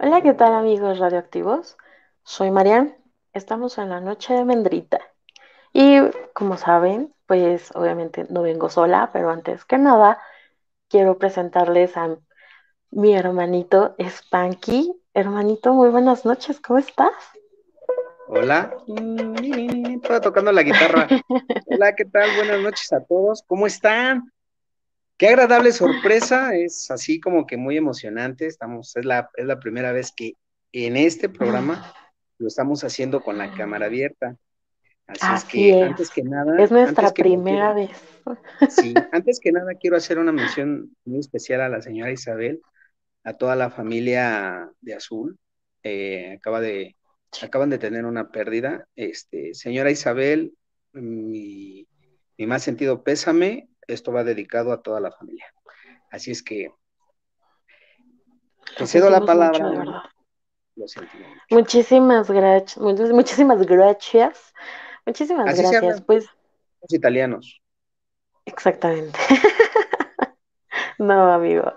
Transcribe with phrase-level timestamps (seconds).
[0.00, 1.76] Hola, ¿qué tal amigos radioactivos?
[2.22, 2.96] Soy Marian,
[3.32, 5.00] estamos en la noche de Mendrita.
[5.72, 5.98] Y
[6.34, 10.18] como saben, pues obviamente no vengo sola, pero antes que nada
[10.88, 12.16] quiero presentarles a
[12.90, 14.92] mi hermanito Spanky.
[15.14, 17.12] Hermanito, muy buenas noches, ¿cómo estás?
[18.28, 18.76] Hola,
[19.94, 21.08] estaba tocando la guitarra.
[21.66, 22.36] Hola, ¿qué tal?
[22.36, 24.32] Buenas noches a todos, ¿cómo están?
[25.18, 28.46] Qué agradable sorpresa, es así como que muy emocionante.
[28.46, 30.34] Estamos, es la, es la primera vez que
[30.70, 31.92] en este programa
[32.38, 34.36] lo estamos haciendo con la cámara abierta.
[35.08, 36.62] Así, es que antes que nada.
[36.62, 37.90] Es nuestra primera vez.
[38.68, 42.60] Sí, antes que nada quiero hacer una mención muy especial a la señora Isabel,
[43.24, 45.36] a toda la familia de Azul.
[45.82, 46.94] Eh, acaba de,
[47.42, 48.86] acaban de tener una pérdida.
[48.94, 50.52] Este, señora Isabel,
[50.92, 51.88] mi,
[52.36, 55.46] mi más sentido pésame esto va dedicado a toda la familia.
[56.10, 56.72] Así es que
[58.76, 60.12] te cedo la palabra.
[60.76, 60.86] Lo
[61.50, 62.78] Muchísimas gracias.
[62.78, 64.52] Muchísimas gracias.
[65.06, 66.00] Muchísimas gracias.
[66.02, 66.26] Pues.
[66.82, 67.60] Los italianos.
[68.44, 69.18] Exactamente.
[70.98, 71.72] no, amigo.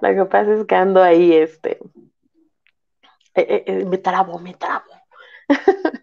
[0.00, 1.78] Lo que pasa es que ando ahí, este.
[3.34, 4.86] Eh, eh, eh, me trabo, me trabo.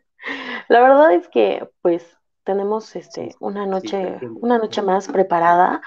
[0.69, 2.05] la verdad es que, pues,
[2.43, 5.81] tenemos este, una noche, una noche más preparada,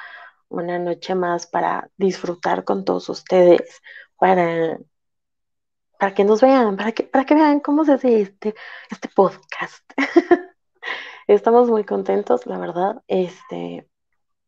[0.49, 3.83] una noche más para disfrutar con todos ustedes,
[4.19, 4.79] para,
[5.99, 8.55] para que nos vean, para que, para que vean cómo se hace este,
[8.91, 9.84] este podcast.
[11.27, 13.03] Estamos muy contentos, la verdad.
[13.09, 13.89] Este,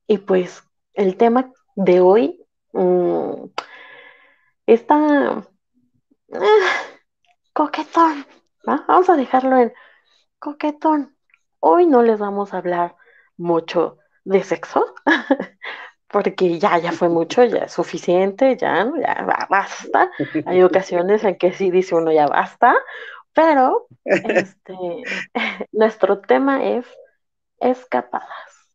[0.07, 0.63] y pues
[0.95, 3.45] el tema de hoy mm,
[4.67, 5.45] está
[6.33, 6.73] ah,
[7.53, 8.27] coquetón.
[8.65, 9.73] Vamos a dejarlo en
[10.39, 11.18] coquetón
[11.61, 12.97] hoy no les vamos a hablar
[13.37, 14.95] mucho de sexo,
[16.09, 20.11] porque ya, ya fue mucho, ya es suficiente, ya, ya basta.
[20.47, 22.75] Hay ocasiones en que sí dice uno ya basta,
[23.33, 24.75] pero este,
[25.73, 26.87] nuestro tema es
[27.61, 28.73] escapadas.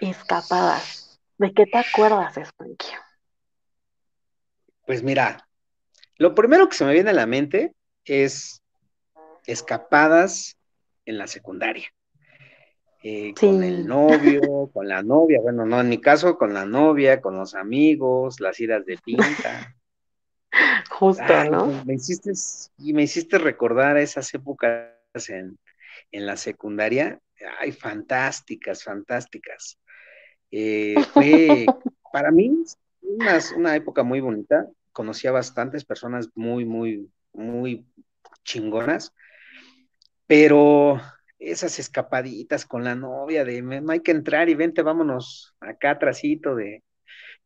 [0.00, 1.20] Escapadas.
[1.38, 2.88] ¿De qué te acuerdas, Spanky?
[4.86, 5.46] Pues mira,
[6.16, 8.62] lo primero que se me viene a la mente es
[9.46, 10.55] escapadas
[11.06, 11.86] en la secundaria.
[13.02, 17.20] Eh, con el novio, con la novia, bueno, no, en mi caso, con la novia,
[17.20, 19.74] con los amigos, las idas de pinta.
[20.90, 21.84] Justo, ¿no?
[21.84, 22.32] Me hiciste,
[22.78, 24.90] y me hiciste recordar esas épocas
[25.28, 25.56] en,
[26.10, 27.20] la secundaria.
[27.60, 29.78] Ay, fantásticas, fantásticas.
[30.50, 31.66] Eh, fue
[32.12, 32.64] para mí
[33.02, 34.66] una, una época muy bonita.
[34.92, 37.86] Conocí a bastantes personas muy, muy, muy
[38.42, 39.12] chingonas
[40.26, 41.00] pero
[41.38, 46.54] esas escapaditas con la novia de no hay que entrar y vente, vámonos acá atrásito
[46.54, 46.82] de,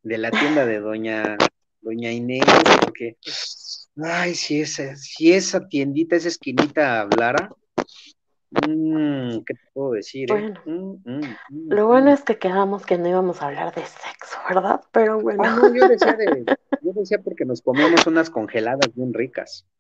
[0.03, 1.37] de la tienda de doña,
[1.81, 2.45] doña Inés,
[2.83, 3.17] porque
[4.03, 7.51] ay, si esa, si esa tiendita, esa esquinita hablara,
[8.51, 10.31] mmm, ¿qué te puedo decir?
[10.33, 10.55] Eh?
[10.65, 14.39] Mm, mm, mm, lo bueno es que quedamos que no íbamos a hablar de sexo,
[14.49, 14.81] ¿verdad?
[14.93, 15.43] Pero bueno.
[15.45, 16.45] Ah, yo decía de,
[16.83, 19.67] yo decía porque nos comemos unas congeladas bien ricas.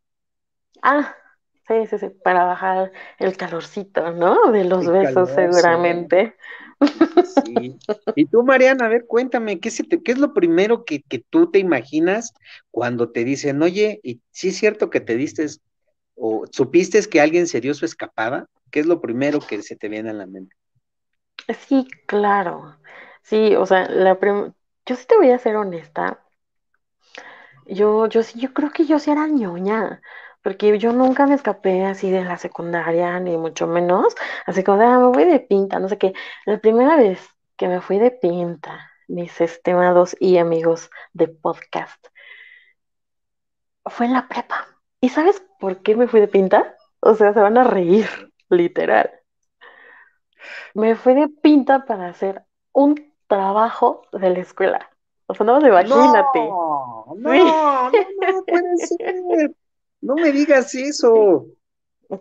[0.82, 1.14] Ah,
[1.70, 4.50] Sí, sí, sí, para bajar el calorcito, ¿no?
[4.50, 6.34] De los besos, seguramente.
[7.44, 7.76] Sí.
[8.16, 12.34] Y tú, Mariana, a ver, cuéntame, ¿qué, es lo primero que, tú te imaginas
[12.72, 15.46] cuando te dicen, oye, ¿y sí es cierto que te diste
[16.16, 18.48] o supiste que alguien se dio su escapada?
[18.72, 20.56] ¿Qué es lo primero que se te viene a la mente?
[21.68, 22.78] Sí, claro.
[23.22, 24.18] Sí, o sea, la
[24.86, 26.18] yo sí te voy a ser honesta.
[27.66, 30.02] Yo, yo sí, yo creo que yo sí era ñoña
[30.42, 34.14] porque yo nunca me escapé así de la secundaria, ni mucho menos,
[34.46, 36.14] así como, ah, me voy de pinta, no sé qué.
[36.46, 37.20] La primera vez
[37.56, 42.06] que me fui de pinta, mis estimados y amigos de podcast,
[43.86, 44.66] fue en la prepa.
[45.00, 46.76] ¿Y sabes por qué me fui de pinta?
[47.00, 48.06] O sea, se van a reír,
[48.48, 49.10] literal.
[50.74, 54.90] Me fui de pinta para hacer un trabajo de la escuela.
[55.26, 56.40] O sea, no, imagínate.
[56.40, 59.54] No, no, no, no puede ser.
[60.02, 61.46] No me digas eso.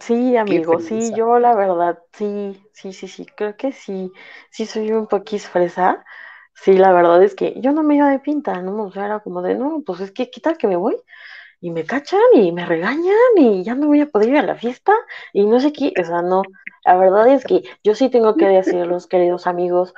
[0.02, 4.12] Sí, amigo, sí, yo la verdad, sí, sí, sí, sí, creo que sí,
[4.52, 6.06] sí soy un poquís fresa.
[6.54, 8.84] Sí, la verdad es que yo no me iba de pinta, ¿no?
[8.86, 10.96] O sea, era como de, no, pues es que, ¿qué tal que me voy?
[11.62, 14.56] Y me cachan y me regañan y ya no voy a poder ir a la
[14.56, 14.94] fiesta
[15.34, 16.50] y no sé qué, o sea, no,
[16.86, 19.94] la verdad es que yo sí tengo que decirlos, queridos amigos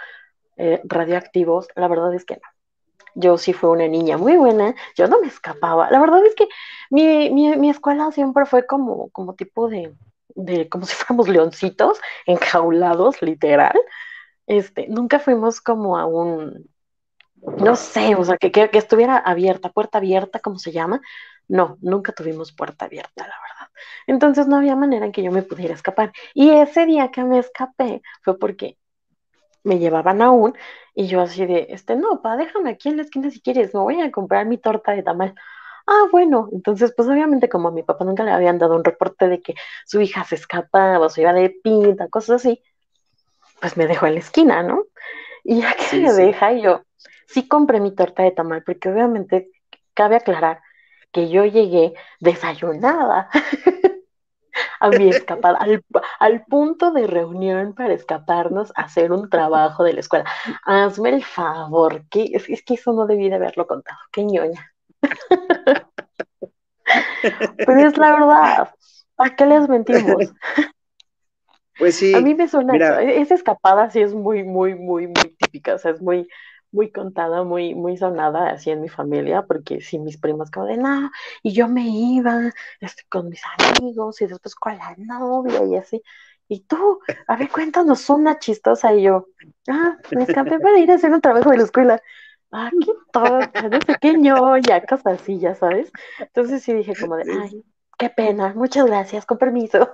[0.57, 2.41] eh, radioactivos, la verdad es que no
[3.15, 5.89] yo sí fui una niña muy buena, yo no me escapaba.
[5.91, 6.47] La verdad es que
[6.89, 9.93] mi, mi, escuela siempre fue como, como tipo de,
[10.35, 13.79] de, como si fuéramos leoncitos, enjaulados, literal.
[14.47, 16.69] Este, nunca fuimos como a un,
[17.41, 21.01] no sé, o sea, que, que, estuviera abierta, puerta abierta, como se llama.
[21.47, 23.71] No, nunca tuvimos puerta abierta, la verdad.
[24.07, 26.11] Entonces no había manera en que yo me pudiera escapar.
[26.33, 28.77] Y ese día que me escapé fue porque
[29.63, 30.55] me llevaban aún
[30.93, 33.81] y yo así de, este, no, pa, déjame aquí en la esquina si quieres, me
[33.81, 35.35] voy a comprar mi torta de tamal.
[35.87, 39.27] Ah, bueno, entonces pues obviamente como a mi papá nunca le habían dado un reporte
[39.27, 39.55] de que
[39.85, 42.61] su hija se escapaba o se iba de pinta, cosas así,
[43.59, 44.85] pues me dejó en la esquina, ¿no?
[45.43, 46.83] Y ya que me deja, yo
[47.27, 49.49] sí compré mi torta de tamal, porque obviamente
[49.93, 50.61] cabe aclarar
[51.11, 53.29] que yo llegué desayunada
[54.81, 55.59] a mi escapada,
[56.19, 60.25] al, punto de reunión para escaparnos a hacer un trabajo de la escuela.
[60.65, 64.73] Hazme el favor, que es, que eso no debí de haberlo contado, qué ñoña.
[67.57, 68.73] Pero es la verdad,
[69.17, 70.33] ¿a qué les mentimos?
[71.77, 72.13] Pues sí.
[72.13, 72.99] A mí me suena eso.
[72.99, 76.27] E-, esa escapada sí es muy, muy, muy, muy típica, o sea, es muy,
[76.71, 80.77] muy contada, muy, muy sonada así en mi familia, porque sí, mis primos como de,
[80.77, 81.11] no,
[81.43, 86.01] y yo me iba este, con mis amigos y después con la novia y así.
[86.47, 88.93] Y tú, a ver, cuéntanos una chistosa.
[88.93, 89.27] Y yo,
[89.69, 92.01] ah, me escapé para ir a hacer un trabajo de la escuela.
[92.51, 95.89] Ah, qué tonta, no sé qué ñoña, cosas así, ya sabes.
[96.19, 97.63] Entonces sí dije como de, ay,
[97.97, 99.89] qué pena, muchas gracias, con permiso.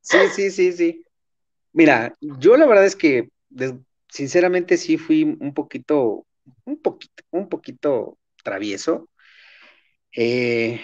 [0.00, 1.04] Sí, sí, sí, sí.
[1.72, 3.30] Mira, yo la verdad es que
[4.14, 6.24] sinceramente sí fui un poquito,
[6.64, 9.08] un poquito, un poquito travieso.
[10.12, 10.80] Eh,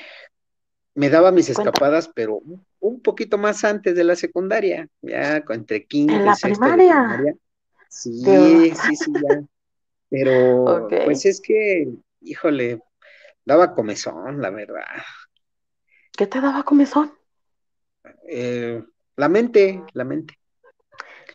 [0.96, 2.40] me daba mis escapadas, pero
[2.80, 7.36] un poquito más antes de la secundaria, ya entre quinto y sexto primaria?
[7.88, 9.42] Sí, sí, sí, ya.
[10.10, 11.88] Pero, pues es que,
[12.22, 12.82] híjole,
[13.44, 14.82] daba comezón, la verdad.
[16.16, 17.12] ¿Qué te daba comezón?
[18.28, 18.82] Eh,
[19.14, 20.39] la mente, la mente.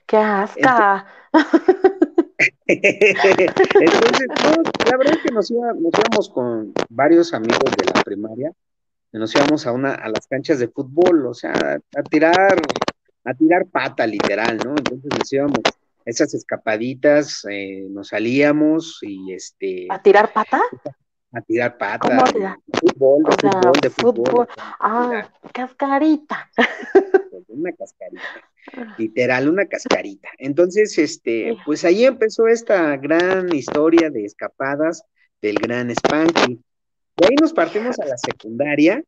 [0.05, 1.05] ¡Qué asca!
[2.67, 4.27] Entonces,
[4.89, 8.51] la verdad es que nos, íbamos con varios amigos de la primaria,
[9.11, 12.61] nos íbamos a una, a las canchas de fútbol, o sea, a tirar,
[13.23, 14.71] a tirar pata literal, ¿no?
[14.71, 15.61] Entonces nos íbamos
[16.05, 19.87] esas escapaditas, eh, nos salíamos y este.
[19.89, 20.61] ¿A tirar pata?
[21.31, 22.07] A tirar pata.
[22.07, 22.25] ¿Cómo?
[22.25, 24.47] Fútbol, de fútbol, de fútbol.
[24.79, 26.49] Ah, cascarita.
[27.47, 28.21] Una cascarita.
[28.73, 28.95] Ah.
[28.97, 30.29] Literal, una cascarita.
[30.37, 35.03] Entonces, este, pues ahí empezó esta gran historia de escapadas
[35.41, 36.59] del gran Spanky.
[37.17, 39.03] De ahí nos partimos a la secundaria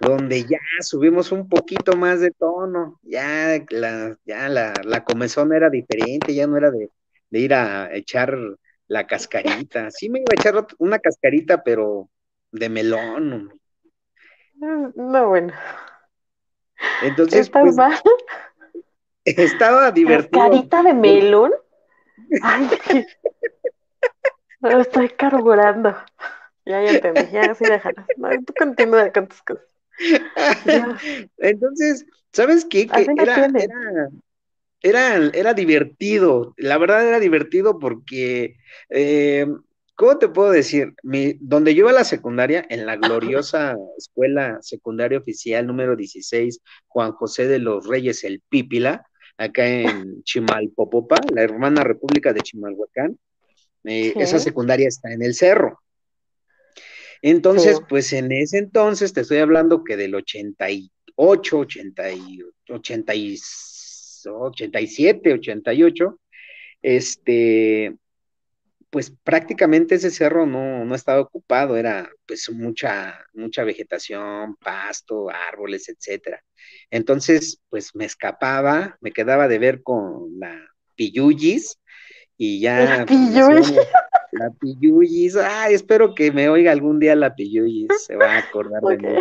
[0.00, 5.70] donde ya subimos un poquito más de tono, ya la, ya la, la comezón era
[5.70, 6.90] diferente, ya no era de,
[7.30, 8.36] ir a echar
[8.88, 9.90] la cascarita.
[9.90, 12.08] Sí me iba a echar una cascarita, pero
[12.52, 13.52] de melón.
[14.54, 15.52] No, bueno.
[17.02, 17.76] Entonces, pues,
[19.26, 20.42] estaba divertido.
[20.42, 21.52] ¿Cascarita de melón?
[22.42, 22.70] Ay,
[24.80, 25.94] estoy carburando.
[26.64, 28.04] Ya, ya entendí, ya sí déjalo.
[28.16, 29.64] No, tú continúa con tus cosas.
[31.38, 32.86] Entonces, ¿sabes qué?
[32.86, 33.48] Que era,
[34.82, 38.56] era, era, divertido, la verdad era divertido porque,
[38.90, 39.46] eh,
[39.94, 40.94] ¿cómo te puedo decir?
[41.02, 46.60] Mi, donde yo iba a la secundaria, en la gloriosa escuela secundaria oficial número 16,
[46.88, 49.06] Juan José de los Reyes, el Pípila,
[49.36, 53.18] acá en Chimalpopopa, la hermana república de Chimalhuacán,
[53.84, 55.80] eh, esa secundaria está en el cerro.
[57.22, 63.38] Entonces, pues en ese entonces, te estoy hablando que del 88, 80 y, 80 y,
[64.26, 66.20] 87, 88,
[66.82, 67.96] este,
[68.96, 75.90] pues prácticamente ese cerro no, no estaba ocupado, era pues mucha, mucha vegetación, pasto, árboles,
[75.90, 76.42] etcétera.
[76.90, 81.78] Entonces, pues me escapaba, me quedaba de ver con la pilluyis
[82.38, 83.04] y ya.
[83.04, 83.74] La pues,
[84.32, 88.80] la Piyuyis, ay, espero que me oiga algún día la Piyuyis, se va a acordar
[88.80, 89.14] de mí.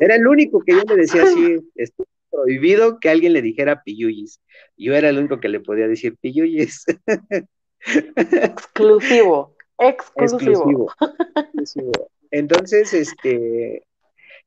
[0.00, 1.58] Era el único que yo le decía así,
[2.30, 4.40] prohibido que alguien le dijera Piyuyis.
[4.78, 6.86] Yo era el único que le podía decir Piyuyis.
[7.86, 10.92] Exclusivo, exclusivo.
[11.36, 12.10] exclusivo.
[12.30, 13.84] Entonces, este,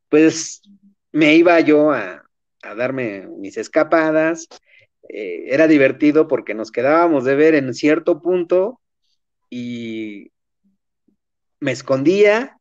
[0.10, 0.62] pues
[1.12, 2.24] me iba yo a,
[2.62, 4.48] a darme mis escapadas.
[5.10, 8.80] Eh, era divertido porque nos quedábamos de ver en cierto punto
[9.50, 10.32] y
[11.60, 12.58] me escondía,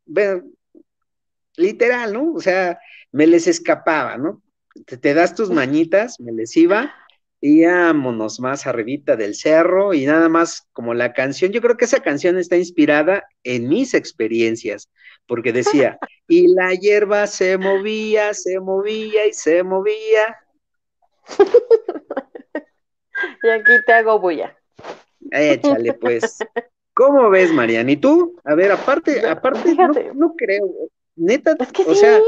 [1.57, 2.33] literal, ¿no?
[2.35, 2.79] O sea,
[3.13, 4.43] me les escapaba, ¿no?
[4.85, 6.95] Te, das tus mañitas, me les iba,
[7.41, 11.87] y vámonos más arribita del cerro y nada más como la canción, yo creo que
[11.87, 14.91] esa canción está inspirada en mis experiencias,
[15.27, 20.37] porque decía, y la hierba se movía, se movía y se movía.
[23.43, 24.57] y aquí te hago bulla.
[25.31, 26.39] Échale pues.
[26.95, 27.93] ¿Cómo ves, Mariana?
[27.93, 28.37] ¿Y tú?
[28.45, 29.75] A ver, aparte, aparte,
[30.15, 30.69] no, creo,
[31.17, 31.57] neta,
[31.87, 32.21] o sea,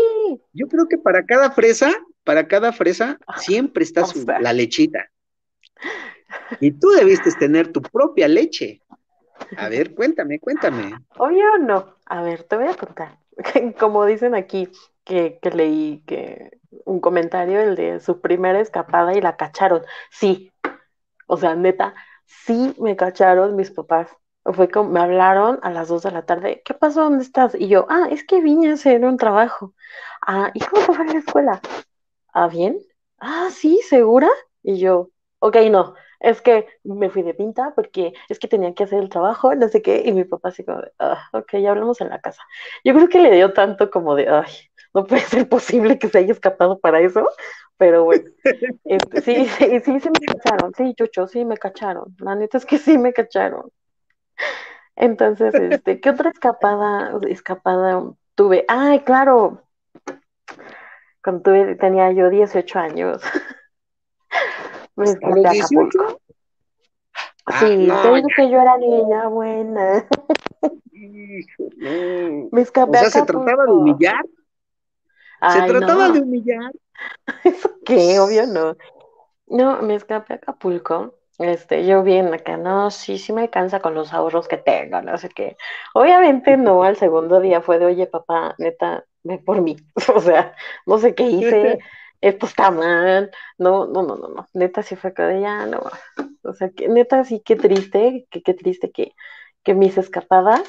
[0.52, 1.92] yo creo que para cada fresa,
[2.25, 4.02] para cada fresa, siempre está
[4.41, 5.11] la lechita.
[6.61, 8.81] Y tú debiste tener tu propia leche.
[9.57, 10.95] A ver, cuéntame, cuéntame.
[11.19, 13.19] Oye o no, a ver, te voy a contar.
[13.79, 14.69] Como dicen aquí,
[15.05, 19.83] que, que leí que un comentario, el de su primera escapada y la cacharon.
[20.11, 20.52] Sí,
[21.26, 21.95] o sea, neta,
[22.26, 24.09] sí me cacharon mis papás.
[24.45, 27.02] Fue como, me hablaron a las 2 de la tarde, ¿qué pasó?
[27.05, 27.55] ¿Dónde estás?
[27.55, 29.75] Y yo, ah, es que vine a hacer un trabajo.
[30.26, 31.61] Ah, ¿y cómo fue a la escuela?
[32.33, 32.79] Ah, bien.
[33.19, 34.29] Ah, sí, ¿segura?
[34.62, 35.11] Y yo,
[35.41, 39.09] ok, no, es que me fui de pinta porque es que tenía que hacer el
[39.09, 42.21] trabajo, no sé qué, y mi papá así como, ah, ok, ya hablamos en la
[42.21, 42.43] casa.
[42.85, 44.51] Yo creo que le dio tanto como de, ay,
[44.95, 47.29] no puede ser posible que se haya escapado para eso,
[47.77, 48.31] pero bueno,
[48.85, 52.67] este, sí, sí, sí, sí me cacharon, sí, Chucho, sí me cacharon, la neta es
[52.67, 53.71] que sí me cacharon.
[54.97, 58.65] Entonces, este, ¿qué otra escapada, escapada tuve?
[58.69, 59.62] Ay, claro,
[61.23, 63.23] cuando tuve, tenía yo 18 años.
[64.97, 66.21] me escapé a Acapulco.
[67.47, 70.07] Ah, sí, te digo que yo era niña buena.
[72.52, 74.25] Me escapé o sea, ¿se trataba de humillar?
[75.52, 76.73] ¿Se trataba de humillar?
[77.43, 78.21] ¿Eso qué?
[78.21, 78.76] Obvio no.
[79.47, 83.95] No, me escapé a Acapulco este, yo bien acá, no, sí, sí me cansa con
[83.95, 85.57] los ahorros que tengo, no sé qué.
[85.95, 89.76] Obviamente no, al segundo día fue de, oye, papá, neta, ve por mí.
[90.14, 90.55] O sea,
[90.87, 91.79] no sé qué hice,
[92.21, 93.31] esto está mal.
[93.59, 94.49] No, no, no, no, no.
[94.55, 95.83] Neta sí fue que de ya, no.
[96.43, 99.14] O sea, que neta sí, qué triste, que qué triste que,
[99.62, 100.62] que mis escapadas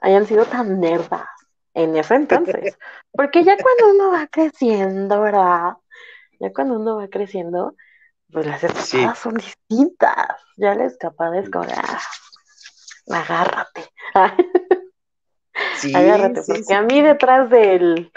[0.00, 1.28] hayan sido tan nerdas
[1.74, 2.78] en ese entonces.
[3.12, 5.74] Porque ya cuando uno va creciendo, ¿verdad?
[6.38, 7.74] Ya cuando uno va creciendo,
[8.32, 10.26] pues las escapadas son distintas.
[10.56, 12.00] Ya la escapada es como, ah,
[13.08, 13.84] agárrate.
[15.80, 18.12] Sí, agárrate, porque a mí detrás del,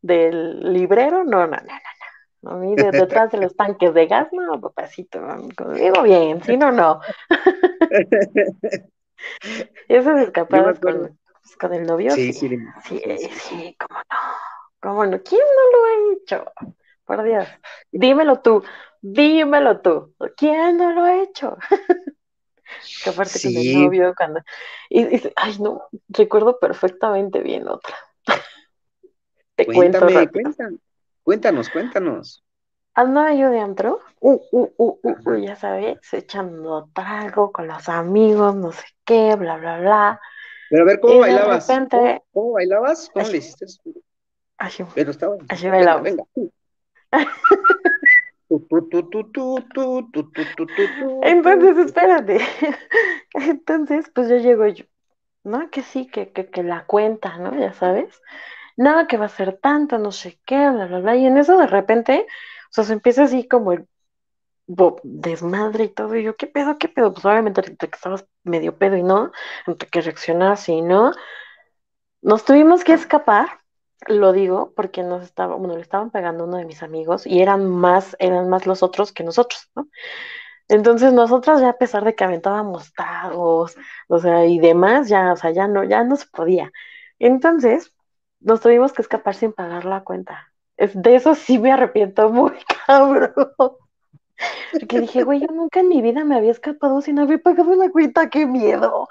[0.00, 1.56] del librero, no, no, no,
[2.42, 2.50] no.
[2.50, 5.20] A mí detrás de los tanques de gas, no, papacito,
[5.74, 7.00] digo bien, si no, no.
[9.88, 12.12] Esas escapadas con, pues, con, el novio.
[12.12, 12.48] Sí, sí,
[12.84, 13.00] sí,
[13.32, 14.16] sí, cómo no,
[14.80, 15.20] cómo no.
[15.22, 16.44] ¿Quién no lo ha hecho?
[17.04, 17.48] Por Dios,
[17.90, 18.62] dímelo tú.
[19.00, 21.56] Dímelo tú, ¿quién no lo ha hecho?
[23.04, 24.40] que aparte con el novio, cuando.
[24.88, 25.04] Y,
[25.36, 27.94] ay, no, recuerdo perfectamente bien otra.
[29.56, 30.00] Te cuento.
[30.00, 30.56] Cuéntanos,
[31.22, 32.44] cuéntanos, cuéntanos.
[32.94, 38.56] Andaba yo de antro, uh, uh, uh, uh, ya sabes, echando trago con los amigos,
[38.56, 40.20] no sé qué, bla, bla, bla.
[40.68, 41.68] Pero a ver, ¿cómo bailabas?
[42.32, 43.08] ¿Cómo, bailabas?
[43.12, 43.66] ¿Cómo le hiciste?
[44.94, 45.36] Pero estaba.
[45.48, 46.00] Así bailaba.
[46.02, 46.24] venga.
[51.22, 52.40] Entonces, espérate.
[53.34, 54.84] Entonces, pues yo llego yo,
[55.44, 55.70] ¿no?
[55.70, 57.54] Que sí, que, que, la cuenta, ¿no?
[57.58, 58.20] Ya sabes.
[58.76, 61.16] Nada que va a ser tanto, no sé qué, bla, bla, bla.
[61.16, 62.26] Y en eso de repente,
[62.70, 63.86] o sea, se empieza así como el
[65.02, 66.16] desmadre y todo.
[66.16, 67.12] Y yo, ¿qué pedo, qué pedo?
[67.12, 69.32] Pues obviamente que estabas medio pedo y no,
[69.66, 71.12] entre que reaccionar así, ¿no?
[72.22, 73.57] Nos tuvimos que escapar
[74.06, 77.68] lo digo porque nos estaba, bueno, le estaban pegando uno de mis amigos y eran
[77.68, 79.88] más, eran más los otros que nosotros, ¿no?
[80.68, 83.76] Entonces nosotros ya a pesar de que aventábamos tagos,
[84.08, 86.72] o sea, y demás, ya, o sea, ya no, ya no se podía.
[87.18, 87.94] Entonces,
[88.40, 90.52] nos tuvimos que escapar sin pagar la cuenta.
[90.76, 92.52] Es, de eso sí me arrepiento muy
[92.86, 93.32] cabrón.
[94.72, 97.90] Porque dije, güey, yo nunca en mi vida me había escapado sin haber pagado una
[97.90, 99.08] cuenta, qué miedo.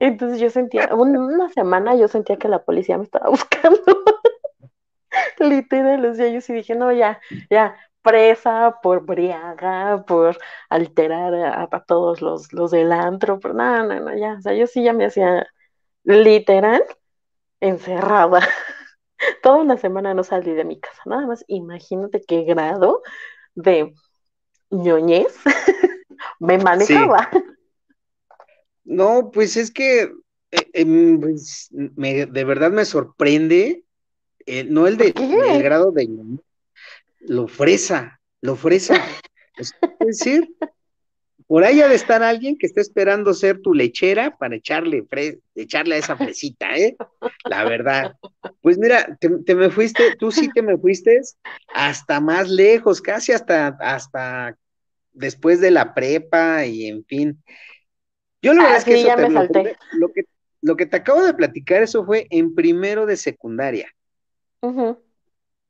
[0.00, 3.80] Entonces yo sentía, una semana yo sentía que la policía me estaba buscando.
[5.38, 10.38] Literal, o sea, yo sí dije, no, ya, ya, presa por briaga, por
[10.70, 14.66] alterar a, todos los, los del antro, pero no, no, no, ya, o sea, yo
[14.66, 15.46] sí ya me hacía
[16.04, 16.82] literal
[17.60, 18.40] encerrada.
[19.42, 23.02] Toda una semana no salí de mi casa, nada más imagínate qué grado
[23.54, 23.92] de
[24.70, 25.36] ñoñez
[26.40, 27.28] me manejaba.
[28.84, 30.12] No, pues es que
[30.50, 33.84] eh, em, pues, me, de verdad me sorprende
[34.46, 36.08] eh, no el, de, el grado de
[37.20, 38.94] lo fresa, lo fresa.
[39.56, 40.48] es decir,
[41.46, 45.04] por ahí ha de estar alguien que está esperando ser tu lechera para echarle,
[45.54, 46.96] echarle a esa fresita, ¿eh?
[47.44, 48.14] La verdad.
[48.60, 51.20] Pues mira, te, me fuiste, tú sí te me fuiste
[51.74, 54.56] hasta más lejos, casi hasta, hasta
[55.12, 57.42] después de la prepa y en fin.
[58.42, 59.76] Yo la verdad ah, es que, ya me salté.
[59.92, 60.24] lo, que
[60.62, 63.94] lo que te acabo de platicar, eso fue en primero de secundaria.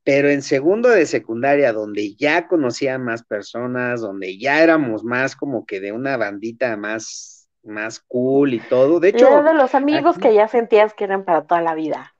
[0.03, 5.67] Pero en segundo de secundaria, donde ya conocía más personas, donde ya éramos más como
[5.67, 9.00] que de una bandita más más cool y todo.
[9.00, 12.15] De hecho, era de los amigos que ya sentías que eran para toda la vida.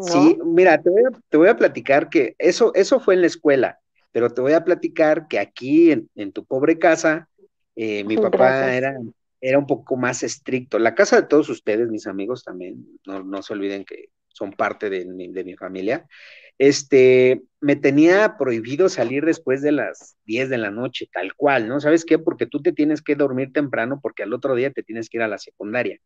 [0.00, 3.28] Sí, mira, te voy, a, te voy, a, platicar que eso, eso fue en la
[3.28, 3.80] escuela,
[4.12, 7.30] pero te voy a platicar que aquí en, en tu pobre casa,
[7.76, 8.98] eh, mi papá era,
[9.40, 10.78] era un poco más estricto.
[10.78, 14.90] La casa de todos ustedes, mis amigos, también, no, no se olviden que son parte
[14.90, 16.06] de mi, de mi familia,
[16.58, 21.80] este, me tenía prohibido salir después de las 10 de la noche, tal cual, ¿no?
[21.80, 22.18] ¿Sabes qué?
[22.18, 25.22] Porque tú te tienes que dormir temprano porque al otro día te tienes que ir
[25.22, 25.98] a la secundaria.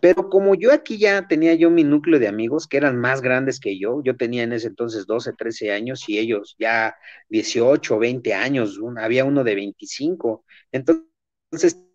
[0.00, 3.60] Pero como yo aquí ya tenía yo mi núcleo de amigos que eran más grandes
[3.60, 6.96] que yo, yo tenía en ese entonces 12, 13 años y ellos ya
[7.28, 10.44] 18, 20 años, había uno de 25.
[10.72, 11.85] Entonces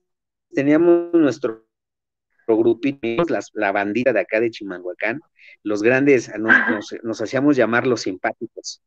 [0.53, 1.65] teníamos nuestro
[2.47, 5.21] grupito, la bandita de acá de Chimanhuacán,
[5.63, 8.81] los grandes, nos, hacíamos llamar los simpáticos.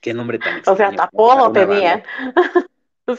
[0.00, 2.02] Qué nombre tan O sea, apodo tenían.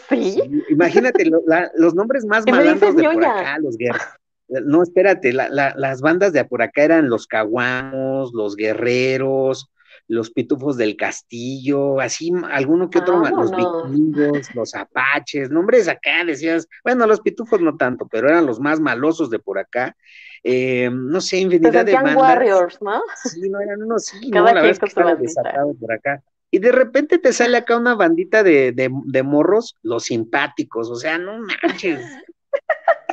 [0.09, 0.41] ¿Sí?
[0.69, 1.29] Imagínate
[1.75, 4.07] los nombres más malandros de por acá, los guerreros.
[4.47, 9.71] No, espérate, las bandas de por acá eran los caguamos, los guerreros,
[10.07, 16.67] los pitufos del castillo, así alguno que otro, los vikingos, los apaches, nombres acá, decías,
[16.83, 19.95] bueno, los pitufos no tanto, pero eran los más malosos de por acá.
[20.43, 22.15] Eh, no sé, infinidad de bandas.
[22.15, 23.01] Warriors, ¿no?
[23.23, 26.21] Sí, no eran unos, sí, no, la verdad es que estaba desatado por acá.
[26.51, 30.95] Y de repente te sale acá una bandita de, de, de morros, los simpáticos, o
[30.95, 31.99] sea, no manches.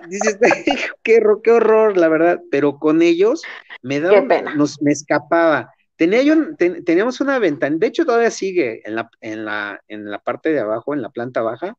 [0.09, 0.39] Dices,
[1.03, 3.43] qué, qué horror, la verdad, pero con ellos
[3.81, 4.21] me daba,
[4.55, 10.11] nos, me escapaba Teníamos una ventana, de hecho todavía sigue en la, en, la, en
[10.11, 11.77] la parte de abajo, en la planta baja,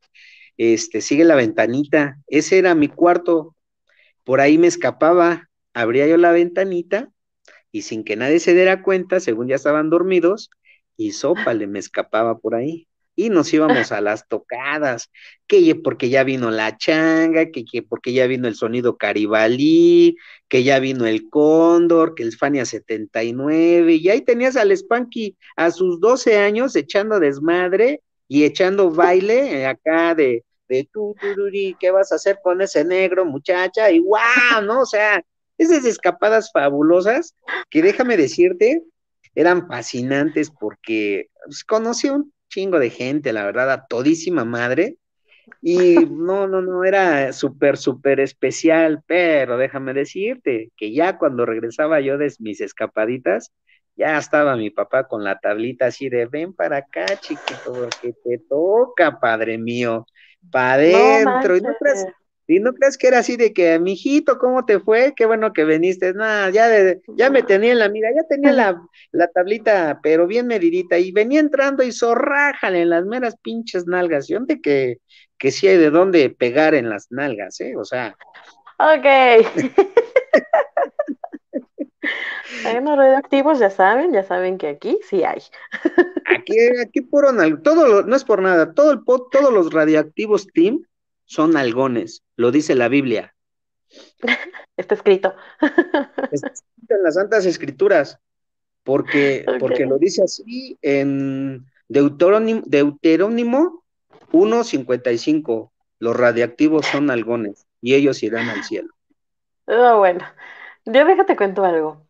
[0.58, 3.56] este, sigue la ventanita, ese era mi cuarto,
[4.24, 7.10] por ahí me escapaba, abría yo la ventanita
[7.72, 10.50] y sin que nadie se diera cuenta, según ya estaban dormidos,
[10.96, 15.12] y sópale, me escapaba por ahí y nos íbamos a las tocadas,
[15.48, 20.18] que porque ya vino la changa, que, porque ya vino el sonido caribalí,
[20.48, 25.72] que ya vino el cóndor, que el Fania 79, y ahí tenías al Spanky a
[25.72, 31.16] sus 12 años echando desmadre y echando baile acá de, de tú,
[31.80, 33.92] ¿qué vas a hacer con ese negro, muchacha?
[33.92, 34.82] Y wow, ¿no?
[34.82, 35.24] O sea,
[35.58, 37.36] esas escapadas fabulosas
[37.70, 38.82] que déjame decirte,
[39.36, 44.98] eran fascinantes porque pues, conocí un chingo de gente, la verdad, a todísima madre.
[45.62, 52.00] Y no, no, no, era súper, súper especial, pero déjame decirte que ya cuando regresaba
[52.00, 53.52] yo de mis escapaditas,
[53.96, 58.40] ya estaba mi papá con la tablita así de ven para acá, chiquito, porque te
[58.50, 60.06] toca, padre mío,
[60.52, 61.58] para adentro.
[61.58, 61.72] y no
[62.48, 65.14] y no crees que era así de que, mijito, ¿cómo te fue?
[65.16, 66.14] Qué bueno que viniste.
[66.14, 66.68] Nada, ya,
[67.16, 71.12] ya me tenía en la mira, ya tenía la, la, tablita, pero bien medidita, y
[71.12, 74.28] venía entrando y zorrájale en las meras pinches nalgas.
[74.28, 74.98] Yo de que,
[75.38, 77.76] que sí hay de dónde pegar en las nalgas, ¿eh?
[77.78, 78.18] O sea.
[78.78, 79.06] Ok.
[82.66, 85.42] hay unos radioactivos, ya saben, ya saben que aquí sí hay.
[86.26, 87.30] aquí, aquí puro,
[87.64, 90.84] todo no es por nada, todo el todos los radioactivos team
[91.26, 93.34] son algones, lo dice la Biblia.
[94.78, 95.36] Está escrito.
[96.32, 98.20] Está escrito en las Santas Escrituras,
[98.84, 103.84] porque, porque lo dice así en Deuterónimo, Deuterónimo
[104.32, 108.90] 1.55, los radiactivos son algones y ellos irán al cielo.
[109.68, 110.26] Oh, bueno,
[110.86, 112.06] yo déjate cuento algo.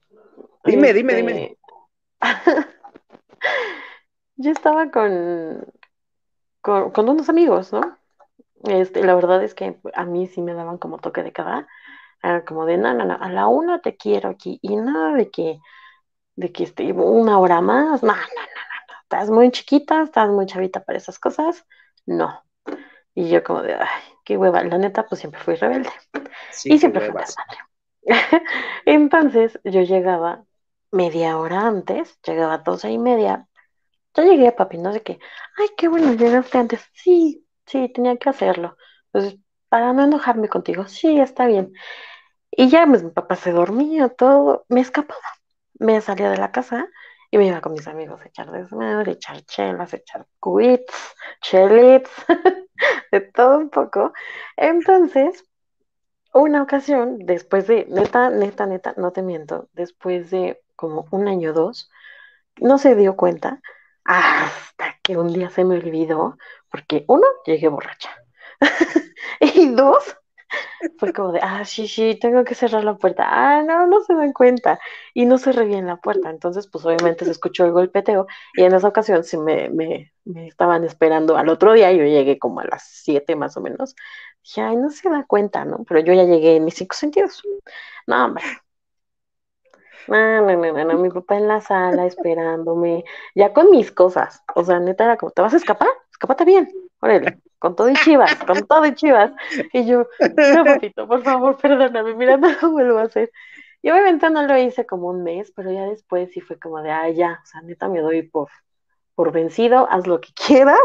[0.63, 1.57] Dime, dime, dime.
[2.21, 2.67] Este,
[4.37, 5.65] yo estaba con,
[6.61, 7.97] con, con unos amigos, ¿no?
[8.63, 11.67] Este, la verdad es que a mí sí me daban como toque de cada,
[12.47, 15.59] como de, no, no, no, a la una te quiero aquí, y nada de que,
[16.35, 20.45] de que esté una hora más, no, no, no, no, estás muy chiquita, estás muy
[20.45, 21.65] chavita para esas cosas,
[22.05, 22.41] no.
[23.15, 25.89] Y yo como de, ay, qué hueva, la neta, pues siempre fui rebelde.
[26.65, 27.33] y siempre fui madre.
[28.85, 30.45] Entonces yo llegaba
[30.91, 33.47] media hora antes, llegaba a doce y media,
[34.15, 35.19] yo llegué a papi, no sé qué,
[35.57, 38.77] ay, qué bueno, llegaste antes, sí, sí, tenía que hacerlo.
[39.11, 41.73] Entonces, para no enojarme contigo, sí, está bien.
[42.51, 45.21] Y ya pues, mi papá se dormía, todo, me escapaba.
[45.79, 46.87] Me salía de la casa
[47.31, 52.11] y me iba con mis amigos a echar desmadre, echar chelas, echar quits, chelits,
[53.11, 54.13] de todo un poco.
[54.55, 55.43] Entonces,
[56.33, 61.51] una ocasión, después de, neta, neta, neta, no te miento, después de como un año
[61.51, 61.89] o dos,
[62.57, 63.61] no se dio cuenta
[64.05, 66.37] hasta que un día se me olvidó
[66.69, 68.09] porque uno, llegué borracha.
[69.39, 70.15] y dos,
[70.99, 73.23] Fue como de, ah, sí, sí, tengo que cerrar la puerta.
[73.27, 74.79] Ah, no, no se dan cuenta.
[75.13, 76.29] Y no cerré bien la puerta.
[76.29, 78.27] Entonces, pues obviamente se escuchó el golpeteo.
[78.55, 81.91] Y en esa ocasión sí me, me, me estaban esperando al otro día.
[81.91, 83.95] Yo llegué como a las 7 más o menos.
[84.43, 85.83] Dije, ay, no se da cuenta, ¿no?
[85.87, 87.41] Pero yo ya llegué en mis cinco sentidos.
[88.07, 88.43] No, hombre.
[90.07, 93.03] No, no, no, no, no, mi papá en la sala esperándome,
[93.35, 94.43] ya con mis cosas.
[94.55, 95.89] O sea, neta era como, ¿te vas a escapar?
[96.11, 99.31] Escápate bien, órale con todo y chivas, con todo y chivas.
[99.71, 100.05] Y yo,
[100.53, 103.31] no, papito, por favor, perdóname, mira, no lo vuelvo a hacer.
[103.81, 106.91] Y obviamente no lo hice como un mes, pero ya después sí fue como de,
[106.91, 108.49] ah, ya, o sea, neta me doy por,
[109.15, 110.77] por vencido, haz lo que quieras,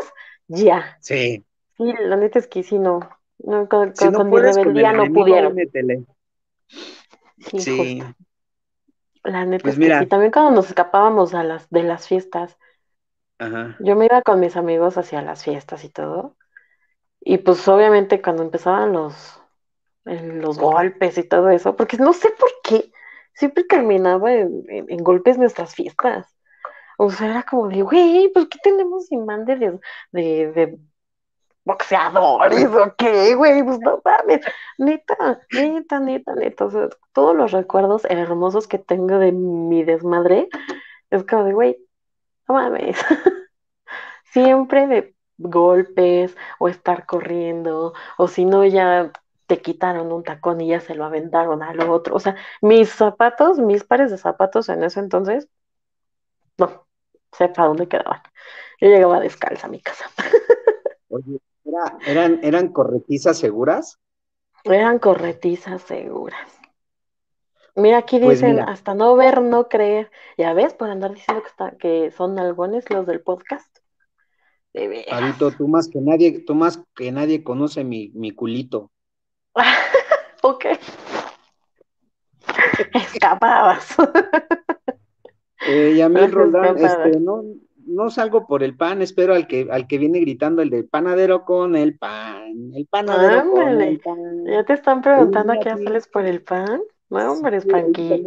[0.46, 0.96] ya.
[1.00, 1.44] Sí.
[1.76, 3.00] Sí, la neta es que sí, no,
[3.38, 3.92] no con,
[4.30, 5.56] mi rebeldía no pudieron.
[7.38, 8.02] Sí, sí.
[9.28, 12.56] La neta pues es que sí, también cuando nos escapábamos a las, de las fiestas,
[13.38, 13.76] Ajá.
[13.80, 16.36] yo me iba con mis amigos hacia las fiestas y todo,
[17.20, 19.40] y pues obviamente cuando empezaban los,
[20.04, 22.90] los golpes y todo eso, porque no sé por qué,
[23.34, 26.34] siempre terminaba en, golpes nuestras fiestas.
[26.98, 29.78] O sea, era como de, güey, ¿por qué tenemos imán de,
[30.10, 30.78] de, de
[31.68, 33.62] boxeadores o qué, güey?
[33.62, 34.40] Pues no mames,
[34.78, 36.64] neta, neta, neta, neta.
[36.64, 40.48] O sea, todos los recuerdos hermosos que tengo de mi desmadre,
[41.10, 41.78] es como de, güey,
[42.48, 42.96] no mames.
[44.32, 49.12] Siempre de golpes o estar corriendo, o si no ya
[49.46, 52.16] te quitaron un tacón y ya se lo aventaron al otro.
[52.16, 55.48] O sea, mis zapatos, mis pares de zapatos en ese entonces,
[56.58, 56.86] no,
[57.32, 58.22] sepa dónde quedaban.
[58.80, 60.06] Yo llegaba descalza a mi casa.
[61.08, 61.40] Oye,
[62.06, 63.98] ¿eran, ¿eran corretizas seguras?
[64.64, 66.48] Eran corretizas seguras.
[67.74, 70.10] Mira, aquí pues dicen, hasta no ver, no creer.
[70.36, 73.78] Ya ves, por andar diciendo que, está, que son algones los del podcast.
[75.08, 78.90] Parito, tú más que nadie, tú más que nadie conoce mi, mi culito.
[80.42, 80.66] ok.
[82.94, 83.96] Escapabas.
[85.68, 87.44] eh, y a mí, Roldán, este, no,
[87.88, 91.44] no salgo por el pan, espero al que, al que viene gritando el del panadero
[91.44, 94.44] con el pan, el panadero con el pan.
[94.46, 96.80] Ya te están preguntando a qué sales por el pan.
[97.10, 98.22] No, hombre, es panqui.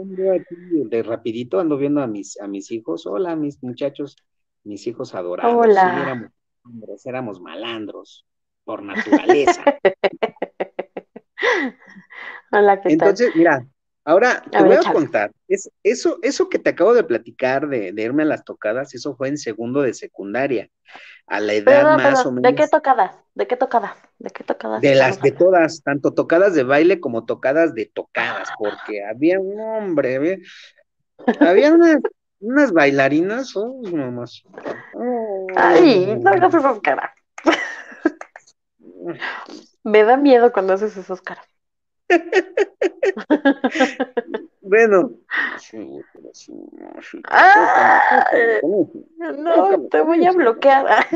[0.90, 3.06] De rapidito ando viendo a mis, a mis hijos.
[3.06, 4.16] Hola, mis muchachos,
[4.64, 5.54] mis hijos adorados.
[5.56, 6.32] Hola
[7.06, 8.26] éramos malandros
[8.64, 9.64] por naturaleza.
[12.52, 13.66] Hola, ¿qué Entonces, mira,
[14.06, 15.32] ahora te voy a contar.
[15.48, 19.30] Es, eso, eso que te acabo de platicar de, irme a las tocadas, eso fue
[19.30, 20.70] en segundo de secundaria.
[21.28, 22.52] A la edad más o menos.
[22.52, 23.16] ¿De qué tocadas?
[23.36, 23.94] ¿De qué tocadas?
[24.20, 24.82] ¿De qué tocadas?
[24.82, 29.60] De las de todas, tanto tocadas de baile como tocadas de tocadas, porque había un
[29.60, 30.38] hombre, había,
[31.40, 32.00] había unas
[32.42, 34.44] unas bailarinas, oh, mamás.
[35.56, 37.12] Ay, no hagas esas caras.
[39.84, 41.46] Me da miedo cuando haces esas caras.
[44.62, 45.14] bueno.
[49.38, 51.08] no, te voy a bloquear.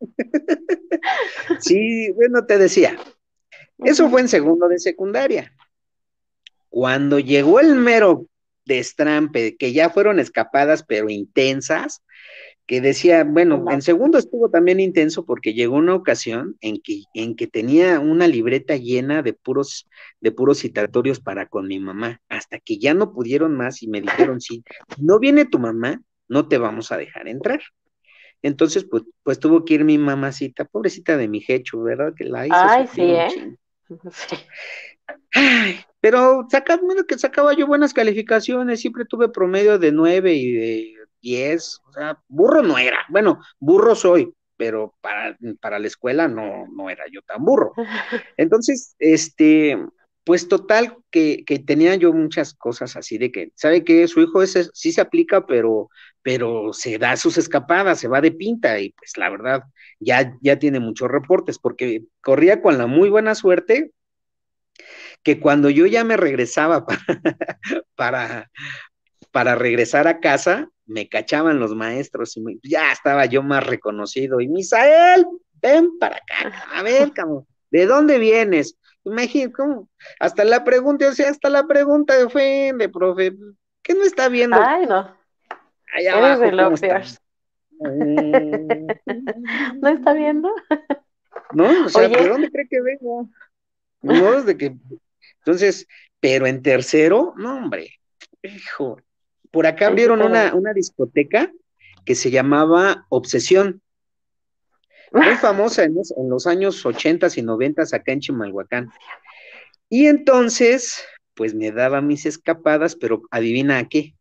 [1.60, 2.96] sí, bueno, te decía.
[3.78, 5.52] Eso fue en segundo de secundaria.
[6.68, 8.26] Cuando llegó el mero
[8.64, 12.02] destrampe, que ya fueron escapadas, pero intensas,
[12.66, 17.36] que decía, bueno, en segundo estuvo también intenso porque llegó una ocasión en que, en
[17.36, 19.88] que tenía una libreta llena de puros,
[20.20, 24.00] de puros citatorios para con mi mamá, hasta que ya no pudieron más y me
[24.00, 24.64] dijeron, si
[24.98, 27.60] no viene tu mamá, no te vamos a dejar entrar.
[28.42, 32.14] Entonces, pues, pues tuvo que ir mi mamacita, pobrecita de mi jecho, ¿verdad?
[32.16, 32.56] Que la hizo.
[32.56, 33.28] Ay, sí, ¿eh?
[34.10, 34.36] Sí.
[35.34, 40.95] Ay, pero sacaba, que sacaba yo buenas calificaciones, siempre tuve promedio de nueve y de
[41.20, 46.66] diez, o sea, burro no era, bueno, burro soy, pero para, para la escuela no,
[46.68, 47.72] no era yo tan burro.
[48.36, 49.78] Entonces, este,
[50.24, 54.42] pues total que, que, tenía yo muchas cosas así de que, ¿sabe que Su hijo
[54.42, 55.88] ese sí se aplica, pero,
[56.22, 59.62] pero se da sus escapadas, se va de pinta y pues la verdad
[60.00, 63.92] ya, ya tiene muchos reportes porque corría con la muy buena suerte
[65.22, 66.86] que cuando yo ya me regresaba
[67.94, 68.50] para,
[69.30, 74.40] para, regresar a casa, me cachaban los maestros y ya estaba yo más reconocido.
[74.40, 75.26] Y Misael,
[75.60, 77.12] ven para acá, a ver,
[77.70, 78.78] ¿de dónde vienes?
[79.04, 79.88] Imagínate, ¿cómo?
[80.18, 83.32] Hasta la pregunta, o sea, hasta la pregunta de ofende, profe,
[83.82, 84.56] ¿qué no está viendo?
[84.60, 85.16] Ay, no.
[85.94, 86.74] Allá abajo,
[87.78, 87.90] ¿No
[89.88, 90.50] está viendo?
[91.52, 93.28] No, o sea, ¿de dónde cree que vengo?
[94.02, 94.76] No, de que
[95.46, 95.86] entonces,
[96.18, 98.00] pero en tercero, no, hombre,
[98.42, 99.00] hijo,
[99.56, 101.50] por acá abrieron una, una discoteca
[102.04, 103.80] que se llamaba Obsesión.
[105.12, 105.94] Muy famosa en
[106.28, 108.90] los, años ochentas y noventas acá en Chimalhuacán.
[109.88, 114.14] Y entonces, pues me daba mis escapadas, pero adivina a qué.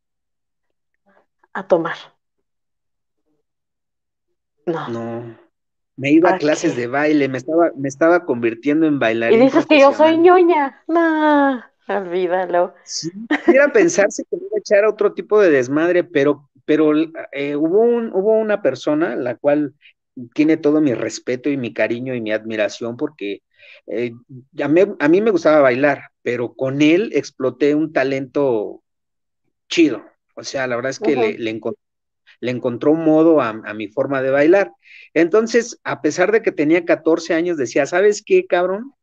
[1.52, 1.98] A tomar.
[4.66, 4.88] No.
[4.88, 5.38] No.
[5.98, 9.42] Me iba a clases de baile, me estaba, me estaba convirtiendo en bailarín.
[9.42, 10.82] Y dices que yo soy ñoña.
[10.88, 12.74] No, olvídalo.
[12.84, 16.94] Sí, quisiera pensarse que iba a echar a otro tipo de desmadre, pero, pero
[17.32, 19.74] eh, hubo, un, hubo una persona la cual
[20.34, 23.42] tiene todo mi respeto y mi cariño y mi admiración porque
[23.88, 24.14] eh,
[24.62, 28.84] a, mí, me gustaba bailar, pero con él exploté un talento
[29.70, 30.04] chido.
[30.36, 34.32] O sea, la verdad es que le, le, encontró un modo a, mi forma de
[34.32, 34.72] bailar.
[35.14, 38.94] Entonces, a pesar de que tenía 14 años, decía, ¿sabes qué, cabrón?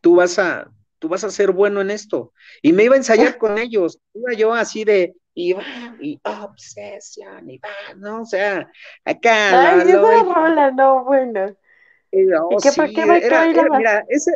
[0.00, 0.70] Tú vas a,
[1.00, 2.32] tú vas a ser bueno en esto.
[2.62, 3.98] Y me iba a ensayar con ellos.
[4.14, 5.64] Iba yo así de, y va,
[6.00, 8.22] y obsesión, y va, ¿no?
[8.22, 8.70] O sea,
[9.04, 9.72] acá.
[9.72, 11.56] Ay, esa rola, no, bueno.
[12.12, 12.26] ¿Y
[12.62, 13.06] qué, sí, qué,
[13.70, 14.32] mira, ese,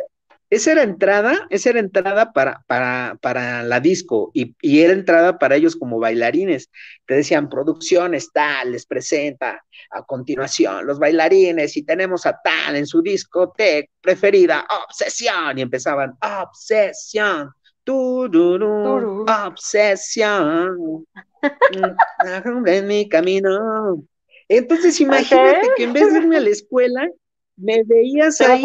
[0.49, 5.39] esa era entrada, esa era entrada para, para, para la disco y, y, era entrada
[5.39, 6.69] para ellos como bailarines.
[7.05, 12.85] Te decían, producciones tal, les presenta a continuación los bailarines y tenemos a tal en
[12.85, 17.49] su discoteca preferida, Obsesión, y empezaban, Obsesión,
[17.83, 21.07] tururu, Obsesión,
[22.65, 24.03] en mi camino.
[24.47, 27.09] Entonces imagínate que en vez de irme a la escuela,
[27.57, 28.63] me veías ahí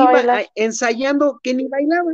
[0.54, 2.12] ensayando que ni bailaba.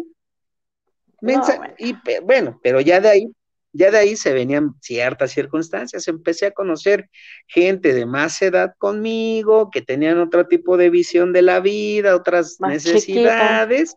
[1.79, 3.29] Y bueno, pero ya de ahí,
[3.73, 6.07] ya de ahí se venían ciertas circunstancias.
[6.09, 7.09] Empecé a conocer
[7.47, 12.59] gente de más edad conmigo, que tenían otro tipo de visión de la vida, otras
[12.61, 13.97] necesidades.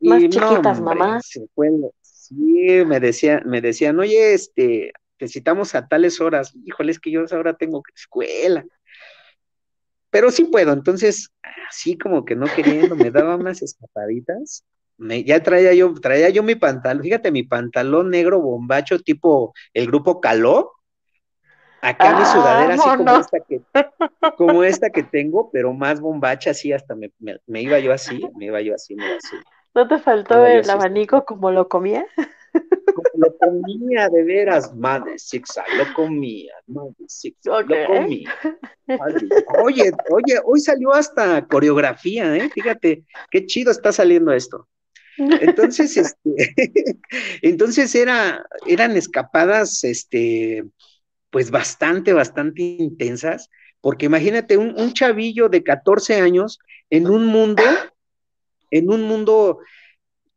[0.00, 1.20] Más chiquitas, mamá.
[1.22, 2.36] sí,
[2.86, 6.54] me decían, me decían, oye, este, necesitamos a tales horas.
[6.64, 8.66] Híjole, es que yo ahora tengo escuela
[10.14, 11.32] pero sí puedo, entonces,
[11.68, 14.64] así como que no queriendo, me daba unas escapaditas,
[14.96, 19.88] me, ya traía yo, traía yo mi pantalón, fíjate, mi pantalón negro bombacho tipo el
[19.88, 20.70] grupo Caló,
[21.82, 23.60] acá mi ah, sudadera así como esta que,
[24.36, 27.10] como esta que tengo, pero más bombacha, así hasta me,
[27.60, 29.36] iba yo así, me iba yo así, me iba así.
[29.74, 32.06] ¿No te faltó el abanico como lo comía?
[33.14, 38.34] Lo comía de veras, madre zigzag, lo comía, madre zigzag, lo comía.
[39.62, 42.50] Oye, oye, hoy salió hasta coreografía, ¿eh?
[42.50, 44.68] Fíjate, qué chido está saliendo esto.
[45.16, 46.98] Entonces, este,
[47.42, 50.64] entonces era, eran escapadas, este,
[51.30, 56.58] pues bastante, bastante intensas, porque imagínate un, un chavillo de 14 años
[56.90, 57.62] en un mundo,
[58.70, 59.58] en un mundo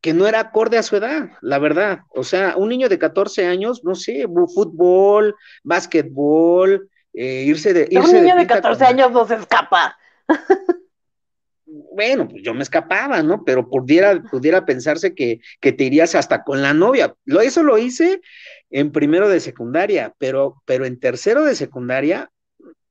[0.01, 1.99] que no era acorde a su edad, la verdad.
[2.09, 7.89] O sea, un niño de 14 años, no sé, fútbol, básquetbol, eh, irse de...
[7.97, 9.97] un niño de, 14 años no se escapa.
[11.93, 13.43] Bueno, pues yo me escapaba, ¿no?
[13.43, 17.15] Pero pudiera, pudiera pensarse que, que te irías hasta con la novia.
[17.25, 18.21] Lo, eso lo hice
[18.69, 22.31] en primero de secundaria, pero, pero en tercero de secundaria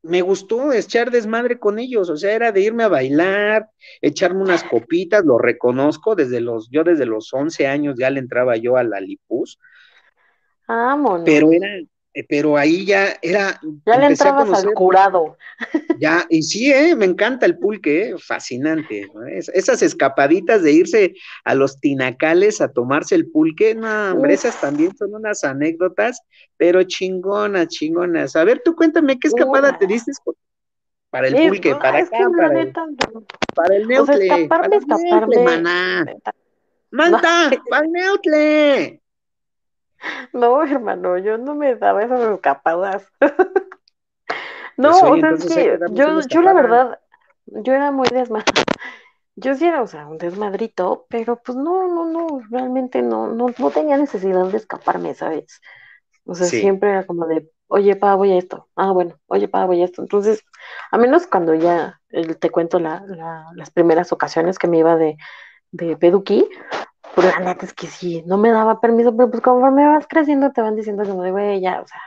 [0.06, 4.62] me gustó echar desmadre con ellos, o sea, era de irme a bailar, echarme unas
[4.64, 8.84] copitas, lo reconozco, desde los, yo desde los 11 años ya le entraba yo a
[8.84, 9.58] la Lipus.
[11.24, 11.68] Pero era,
[12.24, 13.60] pero ahí ya era.
[13.84, 15.36] Ya le entrabas al curado.
[15.98, 19.08] Ya, y sí, eh, me encanta el pulque, eh, fascinante.
[19.54, 24.94] esas escapaditas de irse a los tinacales a tomarse el pulque, no, hombre, esas también
[24.96, 26.20] son unas anécdotas,
[26.56, 28.36] pero chingonas, chingonas.
[28.36, 30.12] A ver, tú cuéntame qué escapada te diste
[31.10, 32.72] para el pulque, para acá, para, el,
[33.54, 34.26] para el neutle.
[34.26, 35.44] escaparme, escaparme.
[35.44, 36.06] maná.
[36.90, 39.00] Manta, para el neutle.
[40.32, 43.10] No, hermano, yo no me daba esas escapadas.
[44.76, 47.00] no, pues, o sea, es que yo, yo la verdad,
[47.46, 48.62] yo era muy desmadrito.
[49.38, 53.48] Yo sí era, o sea, un desmadrito, pero pues no, no, no, realmente no, no,
[53.58, 55.60] no tenía necesidad de escaparme, ¿sabes?
[56.24, 58.68] O sea, siempre era como de, oye, pa, voy a esto.
[58.76, 60.00] Ah, bueno, oye, pa, voy a esto.
[60.00, 60.42] Entonces,
[60.90, 62.00] a menos cuando ya
[62.40, 63.04] te cuento la,
[63.54, 65.18] las primeras ocasiones que me iba de,
[65.70, 66.48] de Peduquí,
[67.16, 70.52] pues la neta es que sí, no me daba permiso, pero pues conforme vas creciendo
[70.52, 71.98] te van diciendo como de, güey, ya, o sea,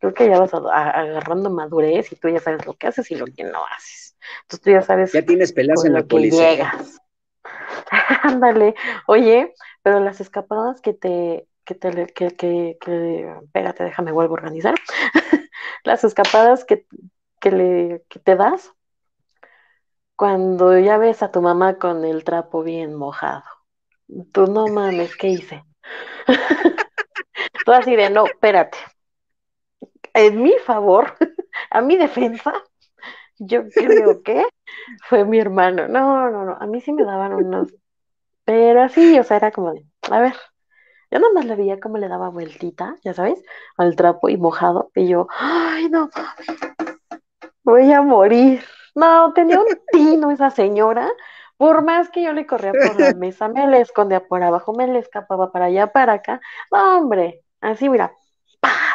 [0.00, 3.26] creo que ya vas agarrando madurez y tú ya sabes lo que haces y lo
[3.26, 4.16] que no haces.
[4.40, 5.12] Entonces tú ya sabes.
[5.12, 6.50] Ya tienes pelas en la policía.
[6.50, 6.98] Llegas.
[8.22, 8.74] Ándale,
[9.06, 14.38] oye, pero las escapadas que te, que te, que, que, que, espérate, déjame vuelvo a
[14.38, 14.76] organizar.
[15.84, 16.86] las escapadas que,
[17.38, 18.72] que, le, que te das
[20.16, 23.57] cuando ya ves a tu mamá con el trapo bien mojado.
[24.32, 25.64] Tú no mames, ¿qué hice?
[27.64, 28.78] Tú así de, no, espérate.
[30.14, 31.14] En mi favor,
[31.70, 32.52] a mi defensa,
[33.38, 34.44] yo creo que
[35.08, 35.88] fue mi hermano.
[35.88, 37.74] No, no, no, a mí sí me daban unos
[38.44, 40.34] Pero así, o sea, era como de, a ver,
[41.10, 43.42] yo nomás le veía cómo le daba vueltita, ya sabes,
[43.78, 46.10] al trapo y mojado, y yo, ay, no
[47.62, 48.62] voy a morir.
[48.94, 51.08] No, tenía un tino esa señora.
[51.58, 54.86] Por más que yo le corría por la mesa, me le escondía por abajo, me
[54.86, 56.40] le escapaba para allá, para acá.
[56.72, 58.14] No, hombre, así mira,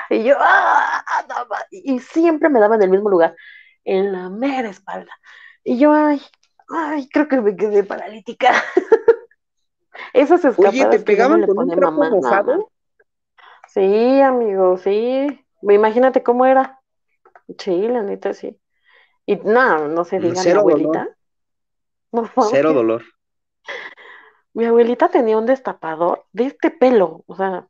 [0.09, 1.03] y yo, ¡ah!
[1.69, 3.35] y siempre me daba en el mismo lugar,
[3.83, 5.11] en la mera espalda.
[5.63, 6.21] Y yo, ay,
[6.69, 8.53] ay, creo que me quedé paralítica.
[10.13, 12.71] Esas escapadas Oye, ¿te pegaban con un trapo mojado?
[13.67, 15.27] Sí, amigo, sí.
[15.61, 16.79] Imagínate cómo era.
[17.57, 18.59] Sí, la neta, sí.
[19.25, 21.09] Y no, no se diga mi abuelita.
[22.49, 23.03] Cero dolor.
[24.53, 27.67] Mi abuelita tenía un destapador de este pelo, o sea,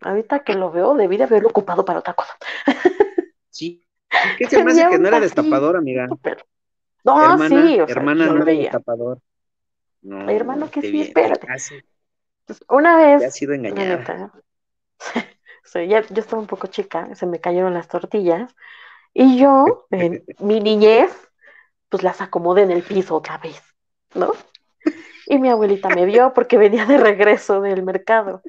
[0.00, 2.34] ahorita que lo veo, debí de haberlo ocupado para otra cosa.
[3.50, 3.86] Sí.
[4.38, 6.06] ¿Qué se me hace que no era destapador, amiga?
[7.04, 9.20] No, sí, o sea, hermana no era destapador.
[10.02, 11.46] No, hermano que sí, espérate.
[12.46, 13.20] Pues, una vez.
[13.20, 14.32] Ya ha sido engañada.
[15.74, 18.54] ya, yo estaba un poco chica, se me cayeron las tortillas
[19.14, 21.10] y yo, en mi niñez,
[21.88, 23.62] pues las acomodé en el piso otra vez,
[24.14, 24.32] ¿no?
[25.26, 28.42] Y mi abuelita me vio porque venía de regreso del mercado.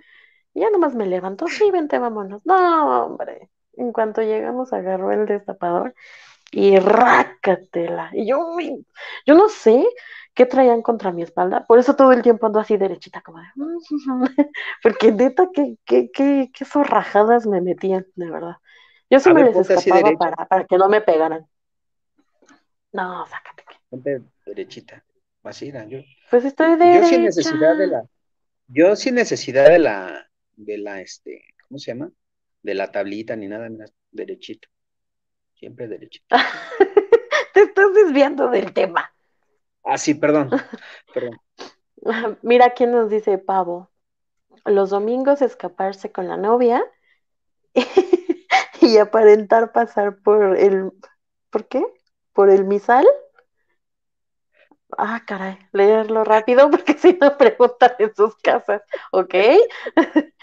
[0.54, 2.42] Y ya nomás me levantó, sí, vente, vámonos.
[2.46, 3.50] No, hombre.
[3.76, 5.96] En cuanto llegamos, agarró el destapador
[6.52, 8.12] y rácatela.
[8.14, 8.58] Y yo,
[9.26, 9.86] yo no sé
[10.34, 13.48] qué traían contra mi espalda, por eso todo el tiempo ando así derechita, como de,
[14.84, 18.58] porque neta, qué, qué, qué, qué zorrajadas me metían, de verdad.
[19.10, 21.48] Yo sí me les escapaba para, para, que no me pegaran.
[22.92, 23.64] No, sácate.
[23.90, 25.04] Ponte derechita.
[25.44, 26.00] Yo.
[26.30, 27.02] Pues estoy derecha.
[27.02, 28.04] Yo sin necesidad de la,
[28.68, 32.12] yo sin necesidad de la, de la, este, ¿cómo se llama?
[32.62, 34.70] De la tablita ni nada, mira, derechito.
[35.56, 36.26] Siempre derechito.
[37.54, 39.14] Te estás desviando del tema.
[39.84, 40.50] Ah, sí, perdón.
[41.14, 41.38] perdón.
[42.42, 43.92] Mira quién nos dice Pavo.
[44.66, 46.84] Los domingos escaparse con la novia
[48.82, 50.92] y aparentar pasar por el,
[51.50, 51.86] ¿por qué?
[52.32, 53.06] ¿Por el misal?
[54.98, 59.36] Ah, caray, leerlo rápido porque si no preguntan en sus casas, ¿ok?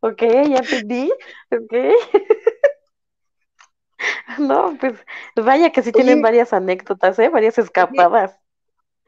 [0.00, 1.12] ok, ya entendí,
[1.50, 1.72] ok.
[4.38, 4.94] no, pues
[5.36, 7.28] vaya que sí tienen varias anécdotas, ¿eh?
[7.28, 8.38] Varias escapadas.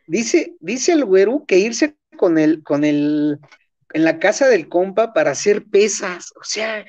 [0.06, 3.40] dice, dice el güero que irse con el, con el,
[3.92, 6.84] en la casa del compa para hacer pesas, o sea,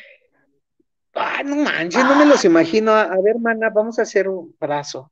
[1.14, 2.92] Ay, no manches, no me los imagino.
[2.92, 5.12] A, ver, mana, vamos a hacer un brazo.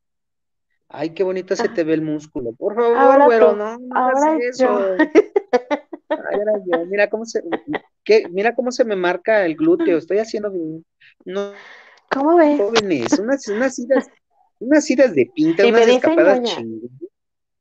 [0.94, 2.54] Ay, qué bonito se te ve el músculo.
[2.54, 4.80] Por favor, güero, no, no hagas eso.
[6.88, 7.42] Mira cómo se,
[8.04, 8.28] ¿qué?
[8.30, 9.98] mira cómo se me marca el glúteo.
[9.98, 10.86] Estoy haciendo bien.
[11.24, 11.54] No,
[12.10, 12.60] ¿Cómo ves?
[12.60, 14.10] Jóvenes, unas, unas idas,
[14.60, 16.92] unas idas de pinta, unas escapadas chingadas.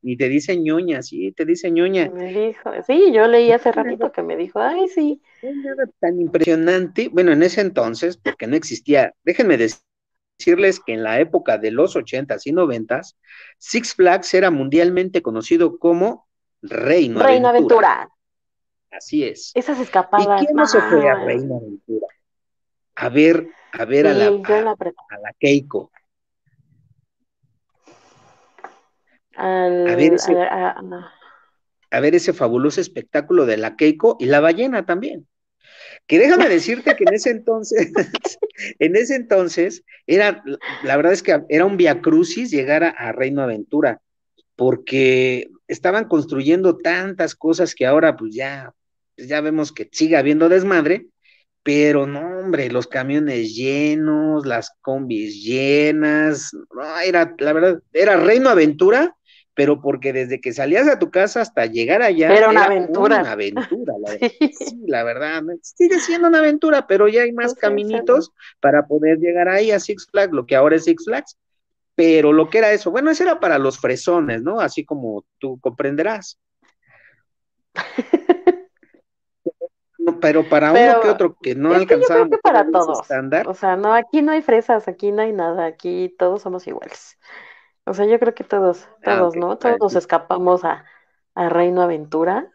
[0.03, 2.11] Y te dice ñoña, sí, te dice ñoña.
[2.11, 5.21] Me dijo, sí, yo leí hace ratito que me dijo, ay, sí.
[5.43, 9.59] Nada tan impresionante, bueno, en ese entonces, porque no existía, déjenme
[10.41, 13.17] decirles que en la época de los ochentas y noventas,
[13.59, 16.27] Six Flags era mundialmente conocido como
[16.63, 18.09] Reino, Reino Aventura.
[18.91, 19.53] Así es.
[19.55, 20.43] Esas escapadas.
[20.43, 22.07] ¿Y quién no se fue a Reino Aventura?
[22.97, 25.91] A ver, a ver a, la, a la Keiko.
[29.37, 29.69] a,
[32.01, 35.27] ver ese, fabuloso espectáculo de la Keiko y la ballena también.
[36.11, 37.93] Que déjame decirte que en ese entonces,
[38.81, 40.43] en ese entonces, era,
[40.83, 44.01] la verdad es que era un viacrucis llegar a, Reino Aventura,
[44.57, 48.75] porque estaban construyendo tantas cosas que ahora pues ya,
[49.15, 51.07] pues, ya vemos que sigue habiendo desmadre,
[51.63, 58.49] pero no, hombre, los camiones llenos, las combis llenas, no, era, la verdad, era Reino
[58.49, 59.15] Aventura,
[59.61, 63.21] pero porque desde que salías a tu casa hasta llegar allá era una aventura.
[63.21, 64.31] Una aventura, la verdad.
[64.41, 64.81] Sí.
[64.87, 69.71] la verdad, sigue siendo una aventura, pero ya hay más caminitos para poder llegar ahí
[69.71, 71.37] a Six Flags, lo que ahora es Six Flags.
[71.95, 74.61] Pero lo que era eso, bueno, eso era para los fresones, ¿no?
[74.61, 76.41] Así como tú comprenderás.
[80.23, 83.03] pero para uno que otro que no alcanzamos para todos.
[83.03, 83.47] Estándar.
[83.47, 87.19] O sea, no, aquí no hay fresas, aquí no hay nada, aquí todos somos iguales.
[87.87, 89.59] O sea, yo creo que todos, ah, todos, ¿no?
[89.59, 90.85] Todos nos escapamos a,
[91.35, 92.53] Reino Aventura.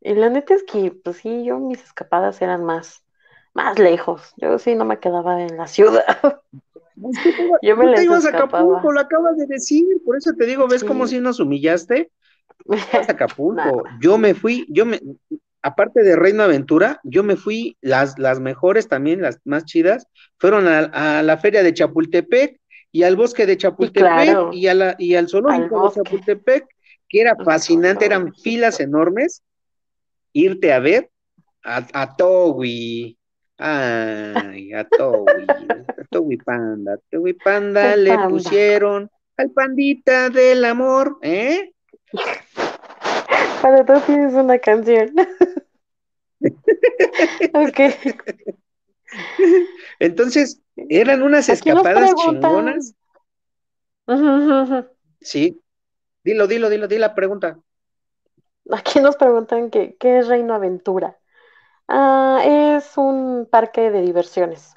[0.00, 3.04] Y la neta es que, pues sí, yo mis escapadas eran más,
[3.52, 4.32] más lejos.
[4.36, 6.40] Yo sí no me quedaba en la ciudad.
[7.62, 10.84] yo me les ibas a Acapulco, lo acabas de decir, por eso te digo, ¿ves
[10.84, 12.10] cómo si nos humillaste?
[12.92, 13.82] A Acapulco.
[14.00, 15.00] Yo me fui, yo me,
[15.60, 20.06] aparte de Reino Aventura, yo me fui, las, las mejores también, las más chidas,
[20.38, 22.60] fueron a, a la feria de Chapultepec,
[22.94, 26.64] y al bosque de Chapultepec y, a la, y al zoológico de Chapultepec,
[27.08, 29.42] que era fascinante, eran filas enormes,
[30.32, 31.10] irte a ver
[31.64, 33.18] a, a Towi.
[33.58, 38.28] Ay, a Towi, a Towi Panda, a Towi Panda El le panda.
[38.28, 41.72] pusieron al pandita del amor, ¿eh?
[43.60, 45.12] Para todo tienes una canción.
[47.54, 47.80] Ok.
[49.98, 52.94] Entonces, eran unas escapadas chingonas.
[55.20, 55.60] Sí.
[56.22, 57.58] Dilo, dilo, dilo, di la pregunta.
[58.70, 61.18] Aquí nos preguntan que, ¿qué es Reino Aventura?
[61.86, 64.72] Ah, es un parque de diversiones.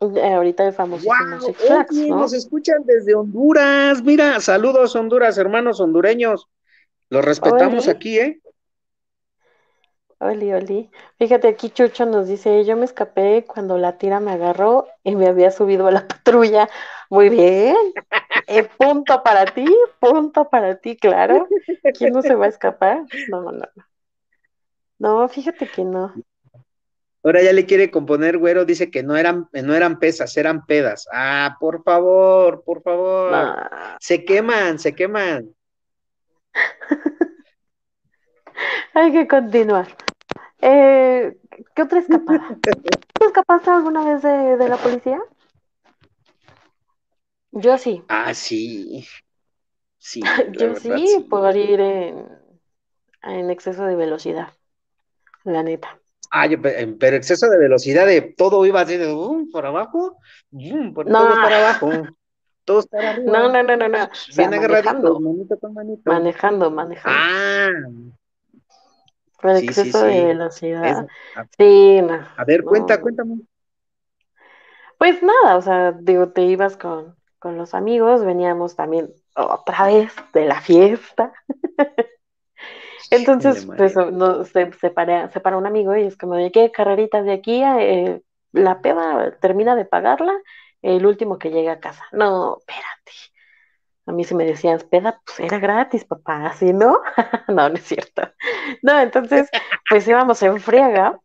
[0.00, 1.40] Eh, ahorita es famosísimo ¡Wow!
[1.46, 2.16] Six Flags, Oye, ¿no?
[2.16, 4.02] nos escuchan desde Honduras.
[4.02, 6.48] Mira, saludos Honduras, hermanos hondureños.
[7.10, 8.40] Los respetamos aquí, ¿eh?
[10.22, 10.90] Oli, oli.
[11.18, 15.26] Fíjate, aquí Chucho nos dice, yo me escapé cuando la tira me agarró y me
[15.26, 16.68] había subido a la patrulla.
[17.08, 17.74] Muy bien.
[18.46, 19.64] Eh, punto para ti,
[19.98, 21.48] punto para ti, claro.
[21.96, 23.04] ¿Quién no se va a escapar?
[23.28, 23.66] No, no, no.
[24.98, 26.12] No, fíjate que no.
[27.24, 31.08] Ahora ya le quiere componer, güero, dice que no eran, no eran pesas, eran pedas.
[31.12, 33.32] Ah, por favor, por favor.
[33.32, 33.56] No.
[33.98, 35.54] Se queman, se queman.
[38.94, 39.88] Hay que continuar.
[40.62, 41.36] Eh,
[41.74, 42.48] ¿qué otra escapada?
[43.18, 45.20] ¿Tú escapaste alguna vez de, de la policía?
[47.52, 48.02] Yo sí.
[48.08, 49.06] Ah, sí.
[49.98, 50.22] Sí,
[50.58, 51.24] Yo verdad, sí, sí.
[51.28, 52.28] por ir en,
[53.22, 54.48] en exceso de velocidad,
[55.44, 55.98] la neta.
[56.30, 60.16] Ah, yo, pe- pero exceso de velocidad de todo iba así de um, por abajo,
[60.52, 61.18] um, por No.
[61.18, 61.88] todo para abajo,
[62.64, 63.32] todo para arriba.
[63.32, 64.04] No, no, no, no, no.
[64.04, 66.10] O sea, Bien agarraditos, manejando, manito con manito.
[66.10, 67.18] manejando, manejando.
[67.18, 67.70] Ah,
[69.40, 70.26] Por sí, exceso de sí.
[70.26, 71.06] velocidad.
[71.34, 72.26] A, Sí, no.
[72.36, 73.40] a ver, no, cuenta, cuéntame.
[74.98, 80.12] Pues nada, o sea, digo, te ibas con, con los amigos, veníamos también otra vez
[80.34, 81.32] de la fiesta.
[83.10, 86.70] Entonces, pues no, se, se, para, se para un amigo y es como de qué
[86.70, 88.22] carreritas de aquí, a, eh,
[88.52, 90.32] la peda termina de pagarla
[90.82, 92.04] el último que llega a casa.
[92.12, 93.12] No, espérate.
[94.10, 97.00] A mí si me decían peda, pues era gratis, papá, así, ¿no?
[97.48, 98.22] No, no es cierto.
[98.82, 99.48] No, entonces,
[99.88, 101.20] pues íbamos en friega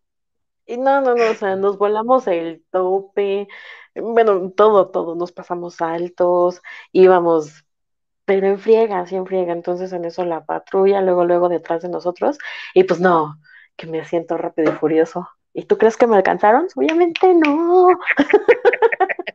[0.68, 3.48] y no, no, no, o sea, nos volamos el tope,
[3.96, 6.62] bueno, todo, todo, nos pasamos altos,
[6.92, 7.66] íbamos
[8.26, 9.54] pero en friega, así en friega.
[9.54, 12.38] Entonces en eso la patrulla, luego, luego detrás de nosotros,
[12.76, 13.40] y pues no,
[13.78, 15.28] que me siento rápido y furioso.
[15.54, 16.68] ¿Y tú crees que me alcanzaron?
[16.76, 17.90] Obviamente no.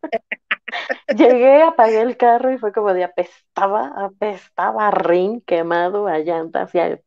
[1.17, 6.63] Llegué, apagué el carro y fue como de apestaba, apestaba a rin quemado, a llanta,
[6.63, 7.01] hacia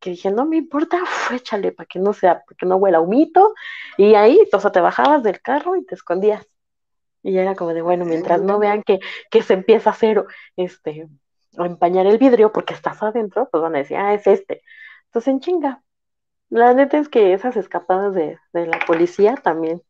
[0.00, 3.00] que dije, no me importa, uf, échale para que no sea, para que no huela
[3.00, 3.54] humito.
[3.96, 6.46] Y ahí, o sea, te bajabas del carro y te escondías.
[7.22, 10.24] Y era como de, bueno, mientras no vean que, que se empieza a hacer,
[10.56, 11.08] este,
[11.58, 14.62] o empañar el vidrio porque estás adentro, pues van a decir, ah, es este.
[15.06, 15.82] Entonces, en chinga.
[16.50, 19.82] La neta es que esas escapadas de, de la policía también.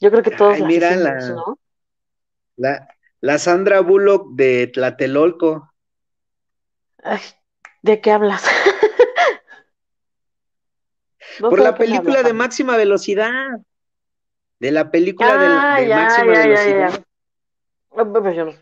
[0.00, 1.58] Yo creo que todos Ay, las mira hicimos, la- ¿no?
[2.58, 2.88] La,
[3.20, 5.72] la Sandra Bullock de Tlatelolco.
[7.02, 7.20] Ay,
[7.82, 8.44] ¿de qué hablas?
[11.40, 13.60] No Por la película de máxima velocidad.
[14.58, 16.90] De la película de, la- de ya, máxima ya, velocidad.
[16.90, 17.04] ya.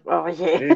[0.05, 0.68] Oye,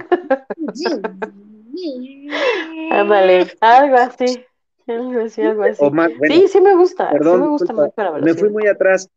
[2.90, 4.44] ándale, algo así.
[4.86, 5.84] Algo así, algo así.
[5.84, 8.66] O más, bueno, Sí, sí me gusta, sí me gusta mucho la me fui muy
[8.66, 9.08] atrás.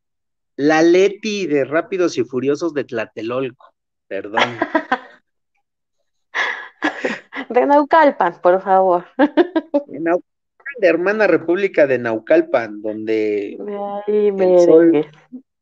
[0.55, 3.72] La Leti de Rápidos y Furiosos de Tlatelolco.
[4.13, 4.43] Perdón.
[7.49, 9.05] De Naucalpan, por favor.
[9.17, 15.09] En Naucalpan, la hermana república de Naucalpan, donde De el sol, merengue.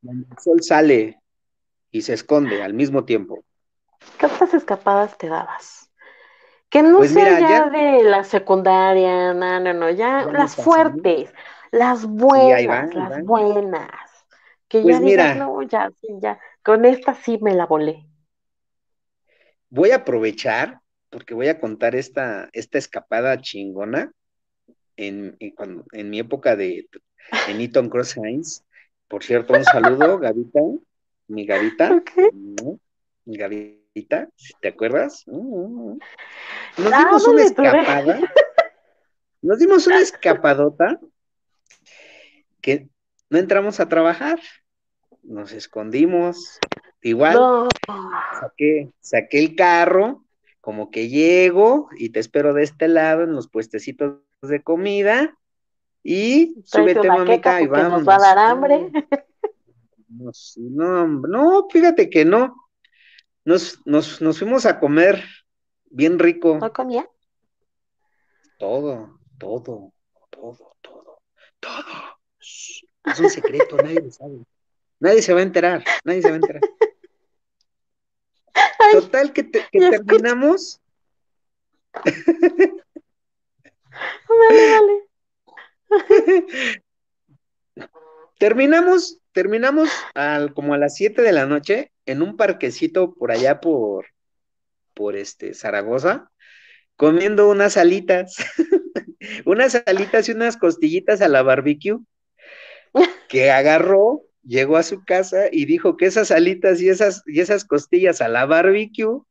[0.02, 1.22] donde el sol sale
[1.92, 3.40] y se esconde al mismo tiempo.
[4.18, 5.90] ¿Qué otras escapadas te dabas?
[6.70, 10.56] Que no Pues sea mira, ya ya- de la secundaria, no, no, no, ya las
[10.58, 11.34] fuertes,
[11.72, 13.26] las buenas, van, las van.
[13.26, 14.26] buenas.
[14.68, 15.46] Que Pues ya digas, mira.
[15.46, 18.06] no, ya, sí, ya, con esta sí me la volé.
[19.72, 24.12] Voy a aprovechar porque voy a contar esta, esta escapada chingona
[24.98, 26.88] en, en, cuando- en mi época de
[27.48, 28.64] en Eaton Cross Hines.
[29.08, 30.60] Por cierto, un saludo, Gavita,
[31.28, 32.12] mi Gavita, Ok.
[32.34, 32.80] ¿no?
[33.26, 35.24] mi Gavita, si te acuerdas.
[35.28, 36.00] Mm, mm.
[36.78, 38.20] Nos Ah, dimos una escapada,
[39.42, 41.00] nos dimos una escapadota
[42.62, 42.88] que
[43.30, 44.40] no entramos a trabajar,
[45.24, 46.60] nos escondimos,
[47.02, 47.70] igual No,
[48.40, 50.24] saqué, saqué el carro,
[50.60, 55.38] como que llego y te espero de este lado en los puestecitos de comida
[56.04, 58.92] y súbete, mamita, y porque nos va a dar hambre.
[60.08, 62.56] No, no, fíjate que no.
[63.46, 65.24] Nos, nos, nos fuimos a comer
[65.86, 67.08] bien rico, ¿No comía?
[68.58, 69.92] todo, todo,
[70.30, 71.22] todo, todo,
[71.60, 72.20] todo.
[72.40, 74.46] Es un secreto, nadie lo sabe.
[75.02, 76.62] Nadie se va a enterar, nadie se va a enterar.
[78.92, 80.80] Total, que, terminamos.
[84.50, 85.10] Dale,
[88.40, 93.60] terminamos, terminamos al, como a las 7 de la noche en un parquecito por allá
[93.60, 94.06] por,
[94.94, 96.30] por este, Zaragoza,
[96.96, 98.36] comiendo unas alitas,
[99.46, 101.98] unas alitas y unas costillitas a la barbecue,
[103.28, 107.66] que agarró, llegó a su casa y dijo que esas alitas y esas, y esas
[107.66, 109.22] costillas a la barbecue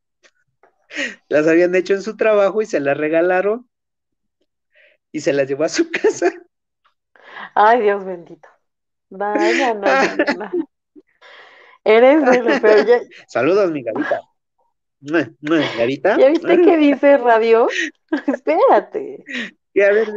[1.28, 3.68] las habían hecho en su trabajo y se las regalaron
[5.12, 6.32] y se las llevó a su casa.
[7.54, 8.48] Ay, Dios bendito.
[9.08, 9.80] Vaya, no,
[10.38, 10.50] no,
[11.82, 13.02] Eres de lo peor.
[13.26, 13.82] Saludos, mi.
[15.00, 16.18] ¿Garita?
[16.18, 17.68] ¿Ya viste qué dice radio?
[18.26, 19.24] Espérate.
[19.72, 20.12] ¿Qué, a ver,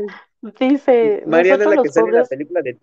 [0.60, 1.24] dice.
[1.26, 2.78] Mariana la que sale en la película de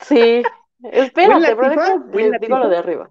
[0.00, 0.42] Sí.
[0.82, 1.98] Espérate, pero
[2.38, 3.10] digo lo de arriba.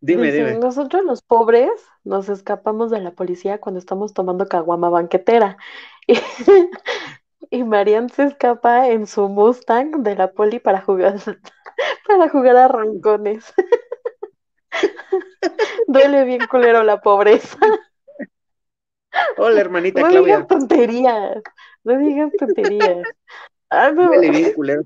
[0.00, 0.54] Dime, dime.
[0.54, 1.70] Nosotros los pobres
[2.04, 5.56] nos escapamos de la policía cuando estamos tomando caguama banquetera.
[7.52, 11.16] Y, Marian se escapa en su Mustang de la poli para jugar,
[12.06, 13.52] para jugar a rancones.
[15.88, 17.58] Duele bien culero la pobreza.
[19.36, 20.20] Hola, hermanita no Claudia.
[20.20, 21.42] No digas tonterías,
[21.82, 23.08] no digas tonterías.
[23.68, 24.82] Ah, Duele bien culero.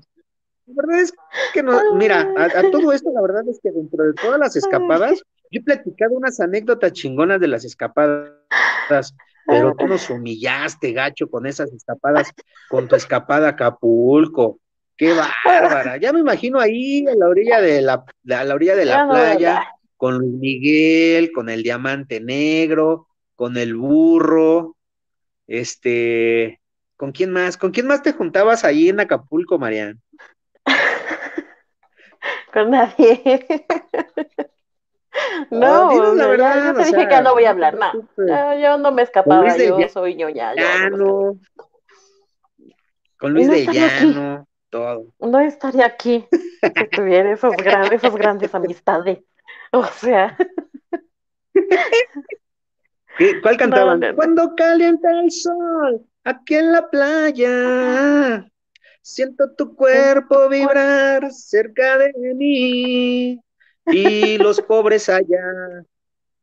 [0.67, 1.13] La verdad es
[1.53, 5.21] que no, mira, a, todo esto la verdad es que dentro de todas las escapadas,
[5.51, 9.13] yo he platicado unas anécdotas chingonas de las escapadas,
[9.45, 12.31] pero tú nos humillaste, gacho, con esas escapadas,
[12.69, 14.59] con tu escapada a Acapulco.
[14.97, 15.97] Qué bárbara.
[15.97, 19.67] Ya me imagino ahí a la orilla de la, a la orilla de la playa,
[19.97, 24.77] con Luis Miguel, con el diamante negro, con el burro,
[25.47, 26.61] este,
[26.95, 27.57] ¿con quién más?
[27.57, 30.01] ¿Con quién más te juntabas ahí en Acapulco, Marian?
[32.55, 33.45] Con nadie.
[35.49, 38.91] No, oh, la verdad, yo te dije que no voy a hablar, no, yo, no
[38.91, 40.53] me escapaba, yo soy ñoña.
[40.53, 41.39] Llano,
[43.17, 45.05] con Luis de Llano, todo.
[45.19, 46.27] No estaría aquí
[46.61, 49.19] si tuviera esos grandes, amistades.
[49.71, 50.35] O sea.
[53.41, 54.01] ¿Cuál cantaban?
[54.15, 58.45] Cuando calienta el sol, aquí en la playa,
[59.05, 63.39] siento tu cuerpo vibrar cerca de mí
[63.85, 63.85] y
[64.39, 65.85] los pobres allá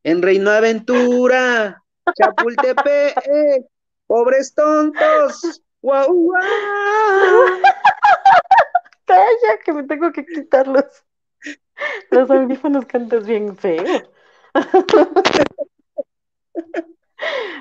[0.05, 1.83] en Reino Aventura,
[2.17, 3.17] Chapultepec,
[4.07, 6.41] pobres tontos, guau, guau.
[9.07, 11.05] Calla, que me tengo que quitarlos.
[12.13, 13.83] Los audífonos cantas bien feo.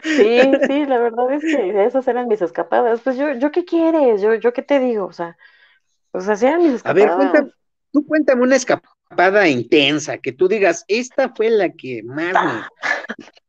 [0.04, 3.02] Sí, sí, la verdad es que esas eran mis escapadas.
[3.02, 4.22] Pues yo, ¿yo qué quieres?
[4.22, 5.06] ¿Yo, yo qué te digo?
[5.06, 5.38] O sea,
[6.12, 7.04] pues así eran mis escapadas.
[7.04, 7.52] A ver, cuéntame,
[7.92, 12.64] tú cuéntame una escapada intensa, que tú digas, esta fue la que más me...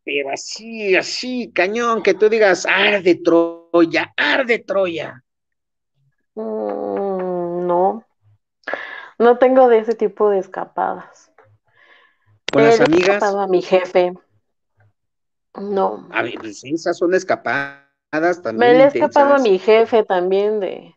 [0.04, 5.22] Pero así, así, cañón, que tú digas, arde Troya, arde Troya.
[6.34, 8.04] Mm, no,
[9.18, 11.30] no tengo de ese tipo de escapadas.
[12.52, 13.22] ¿Con las amigas?
[13.22, 14.12] He a mi jefe.
[15.54, 16.08] No.
[16.12, 18.72] A ver, pues esas son escapadas también.
[18.72, 20.94] Me le he escapado a mi jefe también de,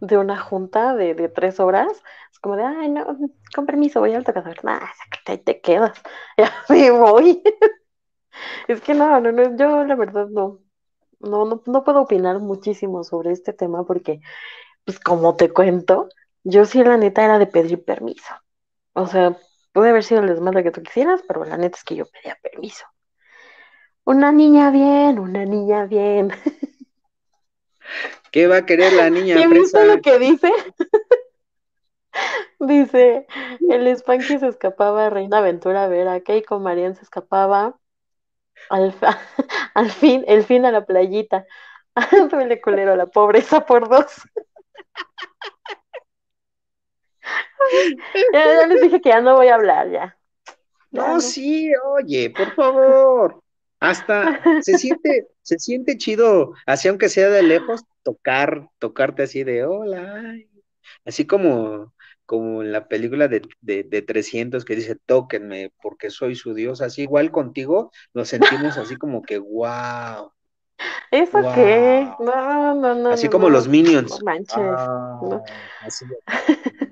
[0.00, 2.02] de, una junta de, de, tres horas,
[2.32, 3.06] es como de, ay, no,
[3.54, 4.90] con permiso, voy al tocador, nada,
[5.26, 6.00] ahí te quedas,
[6.36, 7.42] ya me voy.
[8.68, 10.60] es que no, no, no, yo la verdad no,
[11.20, 14.20] no, no, no puedo opinar muchísimo sobre este tema porque,
[14.84, 16.08] pues como te cuento,
[16.44, 18.34] yo sí la neta era de pedir permiso.
[18.92, 19.36] O sea,
[19.72, 22.36] puede haber sido el desmadre que tú quisieras, pero la neta es que yo pedía
[22.42, 22.84] permiso.
[24.04, 26.32] Una niña bien, una niña bien.
[28.30, 30.52] ¿Qué va a querer la niña ¿Qué viste lo que dice?
[32.60, 33.26] dice,
[33.68, 37.76] el Spanky se escapaba a Reina Aventura a ver a Keiko Marian se escapaba
[38.68, 38.94] al,
[39.74, 41.46] al fin, el fin a la playita.
[42.30, 44.22] Duele culero la pobreza por dos.
[48.32, 50.16] ya, les dije que ya no voy a hablar, ya.
[50.90, 53.42] no, sí, oye, por favor.
[53.80, 59.64] Hasta se siente, se siente chido, así aunque sea de lejos, tocar, tocarte así de
[59.64, 60.36] hola,
[61.04, 61.94] así como,
[62.26, 67.02] como en la película de, de, 300 que dice tóquenme porque soy su Dios, así
[67.02, 70.30] igual contigo nos sentimos así como que wow.
[71.10, 72.08] ¿Eso qué?
[72.20, 73.10] No, no, no.
[73.10, 74.12] Así como los minions.
[74.20, 74.56] No manches.
[74.56, 75.42] no.
[75.82, 76.06] Así.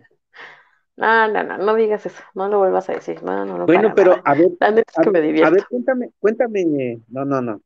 [0.99, 3.67] No, no, no, no digas eso, no lo vuelvas a decir, no, no, no.
[3.67, 5.45] Bueno, pero a ver, es que me.
[5.45, 7.63] A ver, cuéntame, cuéntame, no, no, no.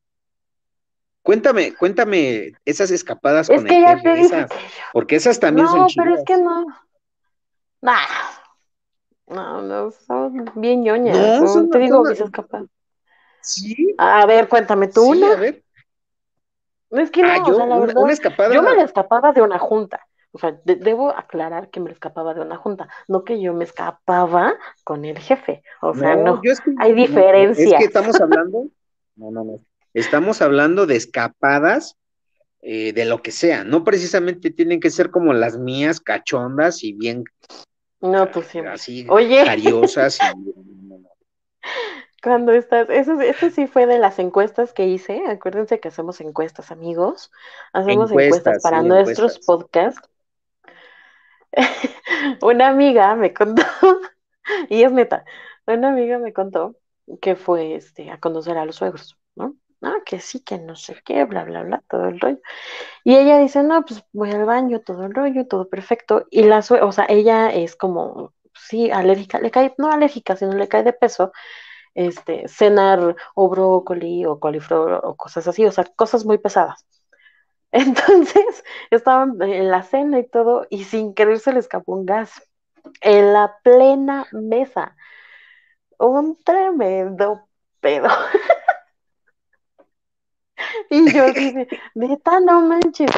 [1.23, 4.85] Cuéntame, cuéntame esas escapadas Es con que el ya jefe, te dije esas, que yo.
[4.93, 6.67] porque esas también son No, pero es que no.
[7.83, 8.33] Nah.
[9.27, 11.17] No, no, son bien ñoñas.
[11.17, 12.69] No, son- te digo, son- mis escapadas.
[13.41, 15.29] Sí, A ver, cuéntame tú sí, una.
[15.29, 15.65] a ver.
[16.91, 18.55] Es que no, Ah, o yo, sea, la una, verdad, una escapada.
[18.55, 20.07] yo me la escapaba de una junta.
[20.33, 23.65] O sea, de- debo aclarar que me escapaba de una junta, no que yo me
[23.65, 24.55] escapaba
[24.85, 25.63] con el jefe.
[25.83, 26.41] O sea, no.
[26.43, 27.79] yo es que, hay no, Es diferencias.
[27.79, 28.67] que estamos hablando,
[29.17, 29.61] no, no, no.
[29.95, 31.97] Estamos hablando de escapadas
[32.63, 33.63] eh, de lo que sea.
[33.65, 37.25] No precisamente tienen que ser como las mías, cachondas y bien
[38.01, 38.61] No, pues sí.
[38.61, 39.45] así, Oye.
[39.45, 40.19] cariosas.
[40.35, 40.55] y-.
[42.23, 45.25] Cuando estás, eso, eso sí fue de las encuestas que hice.
[45.27, 47.33] Acuérdense que hacemos encuestas, amigos.
[47.73, 49.45] Hacemos encuestas, Encuestas, para sí, nuestros encuestas.
[49.47, 50.09] podcasts.
[52.43, 53.63] Una amiga me contó,
[54.69, 55.25] y es neta,
[55.67, 56.77] una amiga me contó
[57.21, 59.57] que fue este, a conocer a los suegros, ¿no?
[59.83, 62.39] Ah, que sí, que no sé qué, bla, bla, bla, todo el rollo.
[63.05, 66.27] Y ella dice, no, pues voy al baño, todo el rollo, todo perfecto.
[66.31, 70.53] Y la suegra, o sea, ella es como, sí, alérgica, le cae, no alérgica, sino
[70.55, 71.33] le cae de peso,
[71.95, 76.87] este, cenar o brócoli o coliflor o cosas así, o sea, cosas muy pesadas.
[78.13, 82.43] Entonces, estaban en la cena y todo, y sin querer se le escapó un gas
[83.03, 84.97] en la plena mesa.
[85.99, 87.49] Un tremendo
[87.81, 88.09] pedo.
[90.91, 93.11] Y yo dije, neta, no manches,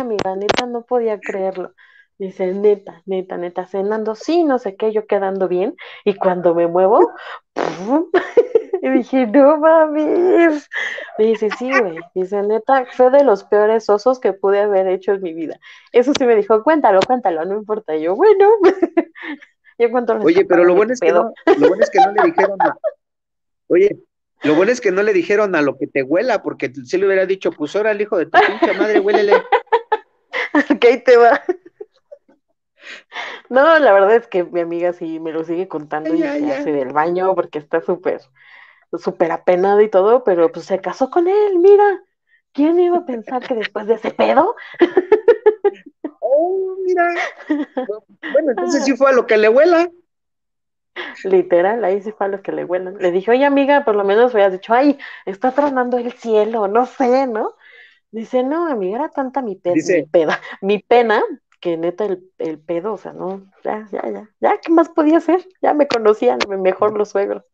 [0.00, 1.74] amiga, neta, no podía creerlo.
[2.20, 6.66] Dice, neta, neta, neta, cenando, sí, no sé qué, yo quedando bien, y cuando me
[6.66, 7.14] muevo,
[7.54, 8.10] ¡pum!
[8.82, 10.68] y dije, no mames.
[11.16, 15.12] Me dice, sí, güey, dice, neta, fue de los peores osos que pude haber hecho
[15.12, 15.58] en mi vida.
[15.92, 17.96] Eso sí me dijo, cuéntalo, cuéntalo, no importa.
[17.96, 18.50] Y yo, bueno,
[19.78, 22.22] yo cuento Oye, pero lo bueno es que no, lo bueno es que no le
[22.22, 22.76] dijeron a-
[23.68, 23.98] Oye,
[24.42, 27.06] lo bueno es que no le dijeron a lo que te huela, porque si le
[27.06, 29.36] hubiera dicho, pues ahora el hijo de tu pinche madre, huélele.
[30.52, 31.40] Ok, ahí te va.
[33.48, 36.72] No, la verdad es que mi amiga sí me lo sigue contando y se hace
[36.72, 38.20] del baño porque está súper,
[38.98, 42.02] súper apenada y todo, pero pues se casó con él, mira.
[42.52, 44.56] ¿Quién iba a pensar que después de ese pedo?
[46.20, 47.04] Oh, mira.
[48.28, 49.90] Bueno, entonces sí fue a lo que le huela.
[51.22, 52.96] Literal, ahí sí fue a los que le huelan.
[52.98, 56.86] Le dije, oye amiga, por lo menos hubieras dicho, ay, está tronando el cielo, no
[56.86, 57.54] sé, ¿no?
[58.12, 61.22] Dice, no, amiga, era tanta mi, pe- Dice- mi peda, mi pena,
[61.60, 65.18] que neta el, el pedo, o sea, no, ya, ya, ya, ya, ¿qué más podía
[65.18, 65.46] hacer?
[65.62, 67.44] Ya me conocían mejor los suegros.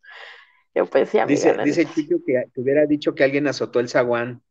[0.74, 1.86] Yo pues sí, amiga, Dice, dice.
[1.86, 4.42] Chucho que te hubiera dicho que alguien azotó el zaguán.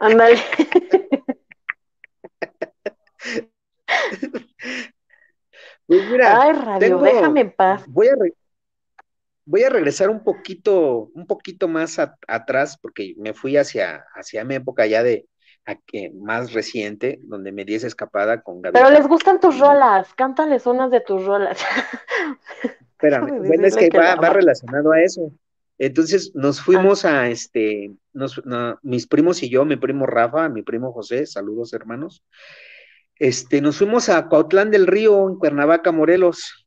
[0.00, 0.36] Ándale.
[5.86, 7.84] Pues mira, Ay, radio, tengo- déjame en paz.
[7.88, 8.32] voy a, re-
[9.44, 14.44] voy a regresar un poquito, un poquito más a- atrás, porque me fui hacia, hacia
[14.44, 15.26] mi época ya de
[15.66, 18.74] a que más reciente, donde me di esa escapada con Gaby.
[18.74, 21.58] Pero les gustan tus rolas, cántales unas de tus rolas.
[22.92, 25.32] Espérame, bueno, es decirle que va, relacionado a eso.
[25.78, 27.22] Entonces nos fuimos Ah.
[27.22, 31.72] a este, nos- no, mis primos y yo, mi primo Rafa, mi primo José, saludos
[31.72, 32.22] hermanos.
[33.18, 36.66] Este, nos fuimos a Cuautlán del Río, en Cuernavaca, Morelos,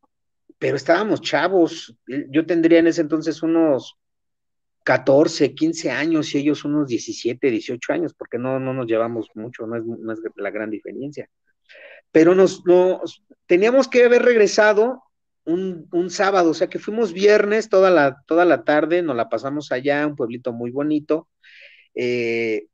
[0.59, 1.95] pero estábamos chavos.
[2.07, 3.95] Yo tendría en ese entonces unos
[4.87, 9.67] 14, 15 años y ellos unos 17, 18 años, porque no, no nos llevamos mucho,
[9.67, 11.29] no es, no es la gran diferencia.
[12.09, 15.03] Pero nos, nos teníamos que haber regresado
[15.43, 19.27] un, un sábado, o sea que fuimos viernes toda la, toda la tarde, nos la
[19.27, 21.27] pasamos allá, un pueblito muy bonito.
[21.93, 22.67] Eh,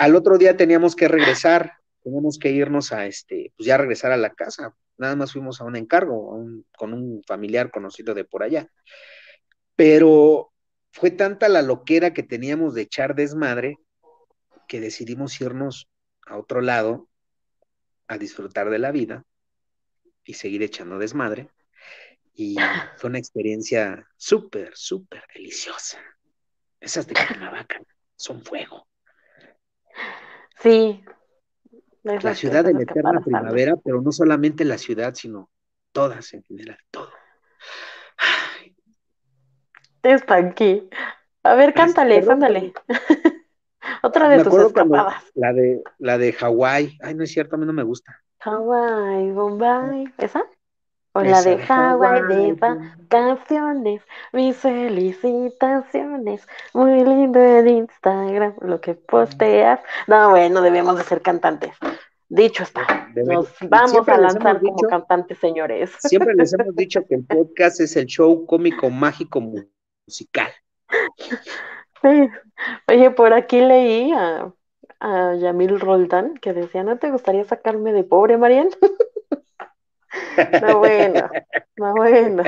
[0.00, 4.16] al otro día teníamos que regresar, teníamos que irnos a este, pues ya regresar a
[4.16, 4.74] la casa.
[4.98, 6.44] Nada más fuimos a un encargo,
[6.76, 8.68] con un familiar conocido de por allá.
[9.76, 10.51] Pero
[10.92, 13.78] fue tanta la loquera que teníamos de echar desmadre
[14.68, 15.88] que decidimos irnos
[16.26, 17.08] a otro lado
[18.06, 19.24] a disfrutar de la vida
[20.24, 21.50] y seguir echando desmadre.
[22.34, 22.56] Y
[22.96, 25.98] fue una experiencia súper, súper deliciosa.
[26.78, 27.80] Esas de Cuernavaca
[28.16, 28.86] son fuego.
[30.60, 31.02] Sí.
[32.02, 35.50] La ciudad de la eterna primavera, pero no solamente la ciudad, sino
[35.92, 37.10] todas en general, todo.
[40.02, 40.88] Está aquí.
[41.44, 42.72] A ver, cántales, perdón.
[44.02, 45.14] Otra de me tus escapadas.
[45.34, 46.98] la de la de Hawái.
[47.02, 48.20] Ay, no es cierto, a mí no me gusta.
[48.40, 50.12] Hawaii, Bombay.
[50.18, 50.44] ¿Esa?
[51.14, 52.78] O la Esa de de Hawaii de Hawái.
[53.08, 54.02] vacaciones.
[54.32, 56.46] Mis felicitaciones.
[56.74, 58.54] Muy lindo en Instagram.
[58.60, 59.80] Lo que posteas.
[60.06, 61.72] No, bueno, debemos de ser cantantes.
[62.28, 63.08] Dicho está.
[63.14, 65.90] Debe- Nos vamos a lanzar como dicho- cantantes, señores.
[65.98, 69.40] Siempre les hemos dicho que el podcast es el show cómico mágico
[70.12, 70.52] musical.
[72.02, 72.28] Sí.
[72.88, 74.52] Oye, por aquí leí a,
[75.00, 78.70] a Yamil Roldán que decía, ¿no te gustaría sacarme de pobre, Marian?
[80.60, 81.30] No, bueno,
[81.76, 82.42] no, bueno.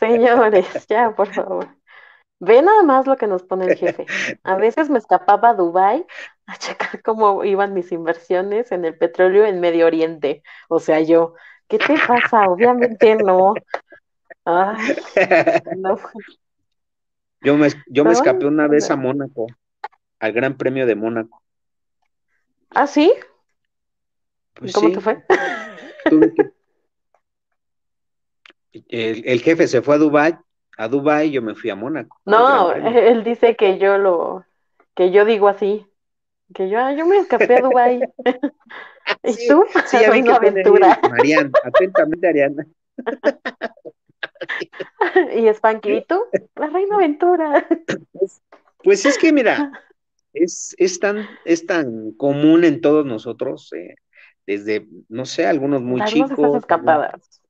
[0.00, 1.68] Señores, ya, por favor.
[2.40, 4.06] Ve nada más lo que nos pone el jefe.
[4.44, 6.06] A veces me escapaba a Dubái
[6.46, 10.42] a checar cómo iban mis inversiones en el petróleo en Medio Oriente.
[10.68, 11.34] O sea, yo,
[11.68, 12.46] ¿qué te pasa?
[12.48, 13.54] Obviamente no.
[14.44, 14.96] Ay,
[15.76, 15.98] no.
[17.42, 19.46] Yo me, yo me escapé una vez a Mónaco,
[20.18, 21.42] al Gran Premio de Mónaco.
[22.70, 23.12] ¿Ah, sí?
[24.54, 25.24] Pues ¿Cómo te fue?
[28.88, 30.38] El, el, jefe se fue a Dubái,
[30.78, 32.20] a Dubái yo me fui a Mónaco.
[32.24, 34.44] No, él dice que yo lo,
[34.94, 35.86] que yo digo así,
[36.54, 38.00] que yo, yo me escapé a Dubái.
[39.24, 39.64] ¿Y tú?
[39.86, 41.00] Sí, a mí que aventura.
[41.08, 42.64] Mariana, atentamente Ariana.
[45.36, 46.26] y Espanquito,
[46.56, 47.66] la reina aventura.
[48.12, 48.42] Pues,
[48.82, 49.72] pues, es que mira,
[50.32, 53.96] es, es, tan, es tan común en todos nosotros, eh,
[54.46, 56.32] desde, no sé, algunos muy chicos.
[56.38, 57.42] Esas escapadas.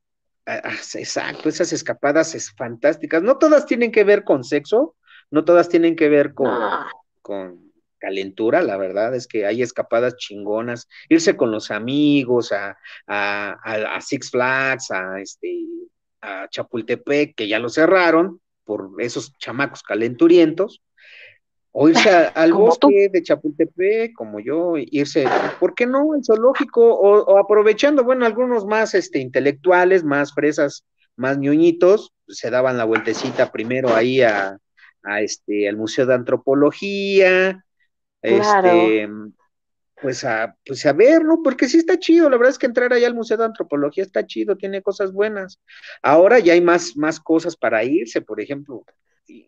[0.46, 3.22] Ah, ah, exacto, esas escapadas es fantásticas.
[3.22, 4.96] No todas tienen que ver con sexo,
[5.30, 6.50] no todas tienen que ver con,
[7.22, 12.76] con calentura, la verdad es que hay escapadas chingonas, irse con los amigos a,
[13.06, 13.52] a,
[13.94, 15.66] a Six Flags, a este
[16.20, 20.82] a Chapultepec, que ya lo cerraron por esos chamacos calenturientos,
[21.72, 25.24] o irse al bosque de Chapultepec, como yo, irse,
[25.58, 26.14] ¿por qué no?
[26.14, 30.84] El zoológico, o, aprovechando, bueno, algunos más este, intelectuales, más fresas,
[31.16, 34.58] más ñoñitos, se daban la vueltecita primero ahí a,
[35.02, 37.64] a este, al Museo de Antropología,
[38.22, 39.08] este,
[40.00, 41.42] pues a, pues a ver, ¿no?
[41.42, 44.26] Porque sí está chido, la verdad es que entrar allá al Museo de Antropología está
[44.26, 45.60] chido, tiene cosas buenas.
[46.02, 48.84] Ahora ya hay más, más cosas para irse, por ejemplo,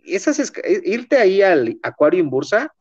[0.05, 2.73] esas eh, irte ahí al acuario en bursa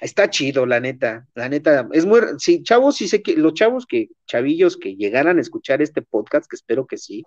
[0.00, 3.86] está chido, la neta, la neta, es muy, sí, chavos, sí sé que los chavos
[3.86, 7.24] que, chavillos que llegaran a escuchar este podcast, que espero que sí,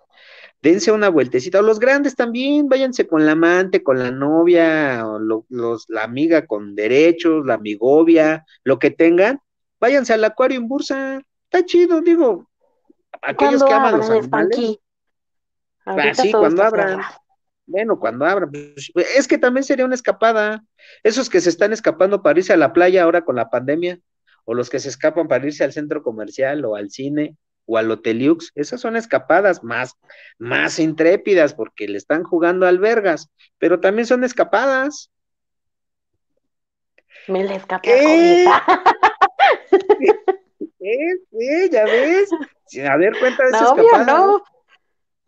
[0.62, 5.20] dense una vueltecita, o los grandes también, váyanse con la amante, con la novia, o
[5.20, 9.40] los, la amiga con derechos, la amigovia, lo que tengan,
[9.80, 12.50] váyanse al acuario en bursa, está chido, digo,
[13.22, 14.80] aquellos que aman los animales.
[15.86, 17.02] Así, ah, cuando abran.
[17.66, 20.64] Bueno, cuando abran, pues, es que también sería una escapada.
[21.04, 24.00] Esos que se están escapando para irse a la playa ahora con la pandemia,
[24.46, 27.92] o los que se escapan para irse al centro comercial o al cine o al
[27.92, 29.96] Hoteliux, esas son escapadas más,
[30.40, 35.12] más intrépidas porque le están jugando albergas, pero también son escapadas.
[37.28, 38.46] Me le escapé
[40.88, 41.70] ¿Eh?
[41.72, 42.30] ¿Ya ves?
[42.90, 44.06] A ver, cuéntame no, escapada.
[44.06, 44.44] No,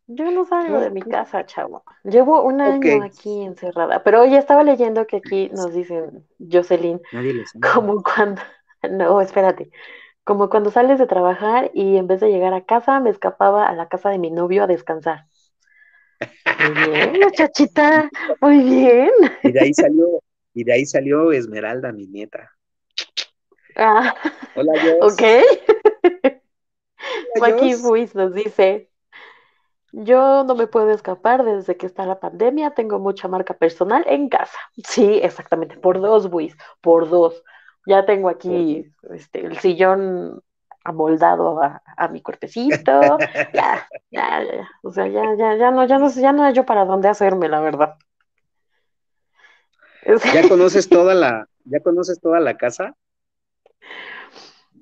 [0.07, 1.84] yo no salgo de mi casa, chavo.
[2.03, 6.99] Llevo un año aquí encerrada, pero hoy estaba leyendo que aquí nos dicen, Jocelyn,
[7.74, 8.41] como cuando,
[8.89, 9.70] no, espérate,
[10.24, 13.76] como cuando sales de trabajar y en vez de llegar a casa me escapaba a
[13.76, 15.26] la casa de mi novio a descansar.
[16.20, 18.10] Muy bien, muchachita,
[18.41, 19.12] muy bien.
[19.43, 20.07] Y de ahí salió,
[20.53, 22.49] y de ahí salió Esmeralda, mi nieta.
[23.80, 24.13] Ah,
[24.55, 24.97] Hola, Jess.
[25.01, 25.21] Ok.
[27.41, 28.89] Aquí Luis nos dice,
[29.93, 34.27] yo no me puedo escapar desde que está la pandemia, tengo mucha marca personal en
[34.27, 34.57] casa.
[34.84, 37.41] Sí, exactamente, por dos, Buis, por dos.
[37.86, 40.43] Ya tengo aquí este, el sillón
[40.84, 43.17] amoldado a, mi cuerpecito,
[43.53, 46.65] ya, ya, ya, o sea, ya, ya, ya no, ya no, ya no hay yo
[46.65, 47.95] para dónde hacerme, la verdad.
[50.34, 52.95] ¿Ya conoces toda la, ya conoces toda la casa?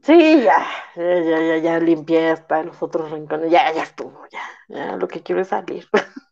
[0.08, 4.39] Sí, ya, ya, ya, ya, limpié hasta los otros rincones, ya, ya estuvo, ya,
[4.70, 5.86] ya, lo que quiero es salir.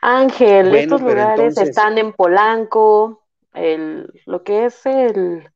[0.00, 3.22] Ángel, estos lugares están en Polanco,
[3.52, 5.46] el, lo que es el,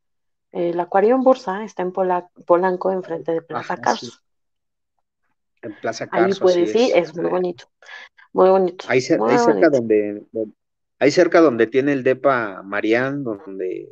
[0.53, 4.13] el acuario en Bursa está en Polanco, enfrente de Plaza Carso.
[5.63, 6.27] En Plaza Carso.
[6.27, 7.65] Ahí puedes ir, es, muy bonito,
[8.35, 8.85] muy bonito.
[8.91, 10.27] Ahí, cerca donde,
[10.99, 13.89] ahí cerca donde tiene el DEPA Marián, donde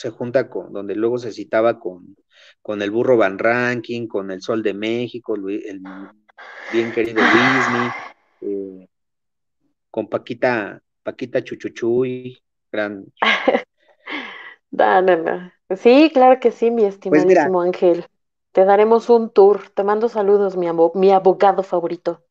[0.00, 2.16] se junta con, donde luego se citaba con,
[2.62, 5.82] con el burro Van Ranking, con el Sol de México, el
[6.72, 7.90] bien querido Disney,
[8.40, 8.88] eh,
[9.90, 12.42] con Paquita, Paquita Chuchuchuy,
[12.72, 13.04] gran.
[15.76, 18.06] Sí, claro que sí, mi pues estimadísimo Ángel.
[18.52, 19.68] Te daremos un tour.
[19.74, 22.24] Te mando saludos, mi, mi abogado favorito.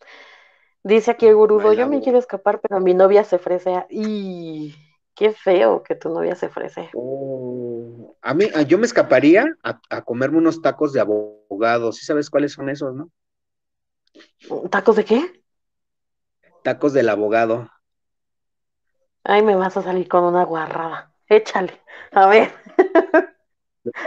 [0.81, 4.73] Dice aquí el gurudo, yo me quiero escapar, pero mi novia se ofrece y
[5.19, 6.89] Qué feo que tu novia se ofrece.
[6.93, 11.91] Oh, a mí, yo me escaparía a, comerme unos tacos de abogado.
[11.91, 13.11] ¿Sí sabes cuáles son esos, no?
[14.69, 15.43] ¿Tacos de qué?
[16.63, 17.69] Tacos del abogado.
[19.25, 21.13] Ay, me vas a salir con una guarrada.
[21.27, 21.81] Échale.
[22.13, 22.53] A ver.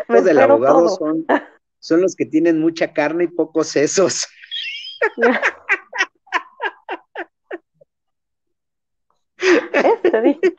[0.09, 1.27] Los del abogado son,
[1.79, 4.27] son los que tienen mucha carne y pocos sesos.
[9.43, 10.55] Este dije,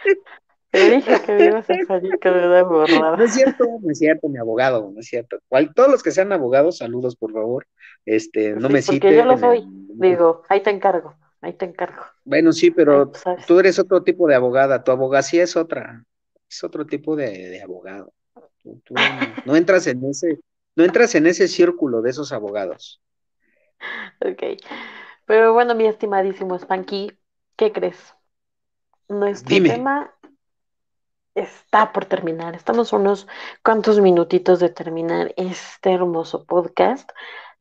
[0.73, 3.15] te dije que me ibas a salir guarrada.
[3.15, 5.37] No es cierto, no es cierto, mi abogado, no es cierto.
[5.75, 7.67] todos los que sean abogados, saludos, por favor.
[8.07, 8.99] Este, no me citen.
[8.99, 9.63] Porque yo lo soy.
[9.67, 12.01] Digo, ahí te encargo, ahí te encargo.
[12.25, 13.11] Bueno, sí, pero
[13.45, 16.03] tú eres otro tipo de abogada, tu abogacía es otra,
[16.49, 18.11] es otro tipo de, abogado.
[18.63, 18.95] Tú,
[19.45, 20.39] no entras en ese,
[20.75, 22.99] no entras en ese círculo de esos abogados.
[24.25, 24.59] Ok.
[25.27, 27.11] Pero bueno, mi estimadísimo Spanky,
[27.57, 28.15] ¿qué crees?
[29.07, 30.11] Nuestro tema
[31.35, 32.55] está por terminar.
[32.55, 33.27] Estamos unos
[33.63, 37.09] cuantos minutitos de terminar este hermoso podcast.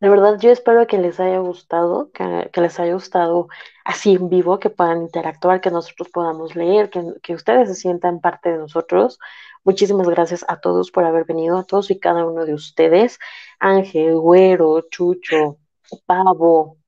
[0.00, 3.48] De verdad, yo espero que les haya gustado, que, les haya gustado
[3.84, 8.50] así en vivo, que puedan interactuar, que nosotros podamos leer, que, ustedes se sientan parte
[8.50, 9.18] de nosotros.
[9.64, 13.18] Muchísimas gracias a todos por haber venido, a todos y cada uno de ustedes.
[13.60, 15.58] Ángel, Güero, Chucho,
[16.04, 16.78] Pavo,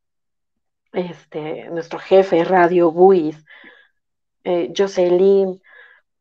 [0.92, 3.44] este, nuestro jefe, Radio Buis,
[4.42, 5.60] eh, Jocelyn,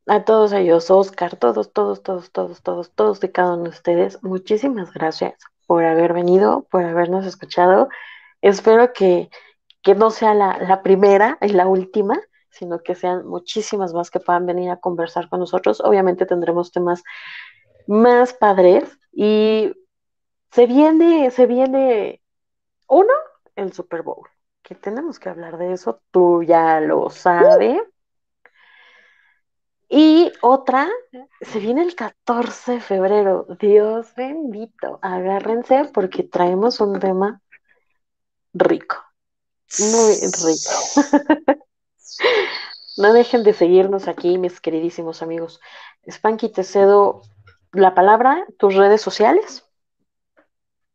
[0.08, 4.22] a todos ellos, Oscar, todos, todos, todos, todos, todos, todos de cada uno de ustedes,
[4.24, 5.36] muchísimas gracias
[5.66, 7.90] por haber venido, por habernos escuchado.
[8.42, 9.30] Espero que,
[9.96, 14.70] no sea la, primera y la última, sino que sean muchísimas más que puedan venir
[14.70, 15.82] a conversar con nosotros.
[15.82, 17.04] Obviamente tendremos temas
[17.88, 19.74] más padres y
[20.52, 22.22] se viene, se viene
[22.88, 23.14] uno,
[23.56, 24.28] el Super Bowl,
[24.62, 27.82] que tenemos que hablar de eso, tú ya lo sabes.
[29.96, 30.90] Y otra,
[31.42, 33.46] se viene el 14 de febrero.
[33.60, 34.98] Dios bendito.
[35.04, 37.44] Agárrense porque traemos un tema
[38.56, 38.96] rico.
[39.80, 41.58] Muy rico.
[42.98, 45.60] no dejen de seguirnos aquí, mis queridísimos amigos.
[46.10, 47.22] Spanky, te cedo
[47.72, 49.64] la palabra, tus redes sociales.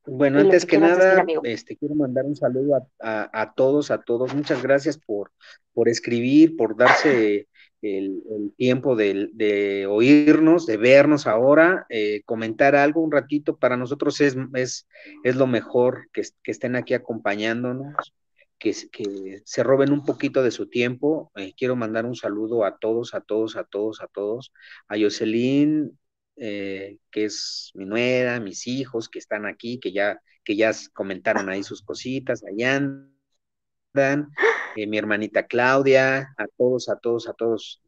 [0.06, 4.34] Bueno, antes que, nada, este, quiero mandar un saludo a, todos, a todos.
[4.34, 5.30] Muchas gracias por,
[5.72, 7.47] por escribir, por darse
[7.82, 14.36] el, tiempo de, oírnos, de vernos ahora, eh, comentar algo un ratito, para nosotros es,
[14.54, 14.86] es,
[15.24, 18.12] es lo mejor que, estén aquí acompañándonos,
[18.58, 21.30] que, que, se roben un poquito de su tiempo.
[21.36, 24.52] Eh, quiero mandar un saludo a todos, a todos, a todos, a todos,
[24.88, 25.96] a Jocelyn,
[26.36, 31.48] eh, que es mi nuera, mis hijos que están aquí, que ya, que ya comentaron
[31.48, 32.80] ahí sus cositas, allá
[33.94, 37.82] eh, mi hermanita Claudia, a todos, a todos, a todos,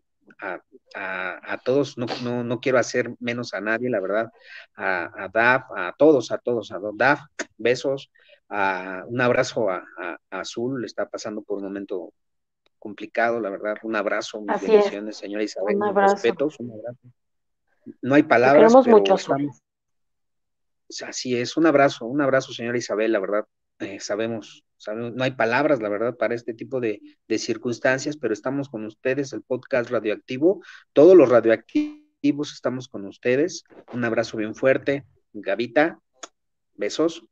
[0.94, 4.32] a, todos, no, no, no, quiero hacer menos a nadie, la verdad,
[4.74, 7.20] a, a Daf, a todos, a todos, a Daf,
[7.58, 8.10] besos,
[8.48, 9.84] a, un abrazo a,
[10.30, 12.12] Azul, está pasando por un momento
[12.78, 16.14] complicado, la verdad, un abrazo, mis bendiciones, señora Isabel, un abrazo.
[16.14, 17.08] respetos, un abrazo.
[18.02, 18.62] No hay palabras.
[18.62, 19.50] Queremos mucho, Azul.
[21.06, 23.46] Así es, un abrazo, un abrazo, señora Isabel, la verdad,
[23.80, 27.00] eh, sabemos no hay palabras, la verdad, para este tipo de,
[27.38, 30.62] circunstancias, pero estamos con ustedes, el podcast radioactivo,
[30.92, 33.64] todos los radioactivos estamos con ustedes.
[33.92, 36.00] Un abrazo bien fuerte, Gavita,
[36.74, 37.22] besos.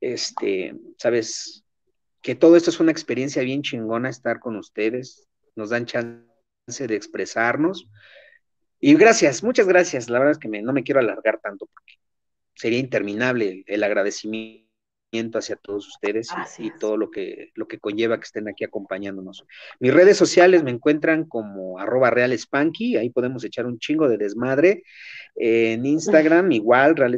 [0.00, 1.64] Este, sabes
[2.20, 6.94] que todo esto es una experiencia bien chingona estar con ustedes, nos dan chance de
[6.94, 7.88] expresarnos.
[8.78, 10.08] Y gracias, muchas gracias.
[10.08, 11.94] La verdad es que no me quiero alargar tanto porque
[12.54, 14.71] sería interminable el agradecimiento
[15.12, 19.44] hacia todos ustedes y, todo lo que, lo que conlleva que estén aquí acompañándonos.
[19.78, 22.32] Mis redes sociales me encuentran como arroba real
[22.96, 24.82] ahí podemos echar un chingo de desmadre.
[25.36, 27.14] en Instagram igual, real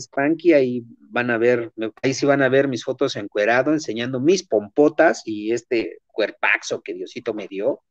[0.55, 1.73] ahí van a ver,
[2.03, 6.95] ahí sí van a ver mis fotos encuerado, enseñando mis pompotas y este cuerpaxo que
[6.95, 7.83] Diosito me dio.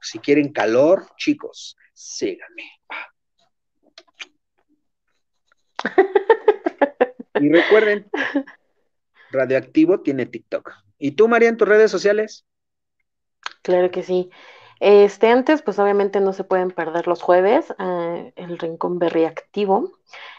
[0.00, 2.64] si quieren calor, chicos, síganme.
[7.40, 8.06] Y recuerden,
[9.32, 10.72] Radioactivo tiene TikTok.
[10.98, 12.46] ¿Y tú, María, en tus redes sociales?
[13.62, 14.30] Claro que sí.
[14.80, 19.92] Este, antes, pues obviamente no se pueden perder los jueves, eh, el Rincón Berriactivo,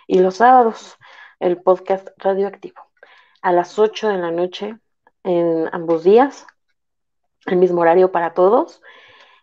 [0.06, 0.98] y los sábados,
[1.40, 2.82] el podcast Radioactivo.
[3.42, 4.78] A las 8 de la noche,
[5.24, 6.46] en ambos días,
[7.46, 8.82] el mismo horario para todos.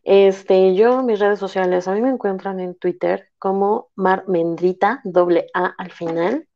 [0.03, 5.47] Este, yo, mis redes sociales, a mí me encuentran en Twitter como Mar Mendrita, doble
[5.55, 6.47] A al final.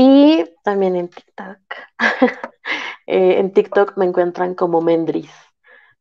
[0.00, 1.58] Y también en TikTok.
[3.10, 5.32] Eh, en TikTok me encuentran como Mendris.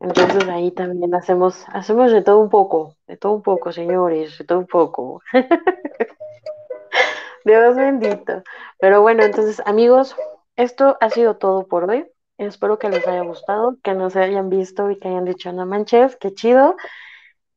[0.02, 4.44] Entonces ahí también hacemos, hacemos de todo un poco, de todo un poco, señores, de
[4.44, 5.22] todo un poco.
[7.46, 8.44] Dios bendito.
[8.78, 10.18] Pero bueno, entonces amigos,
[10.58, 12.06] esto ha sido todo por hoy.
[12.38, 16.18] Espero que les haya gustado, que nos hayan visto y que hayan dicho, no manches,
[16.18, 16.76] qué chido.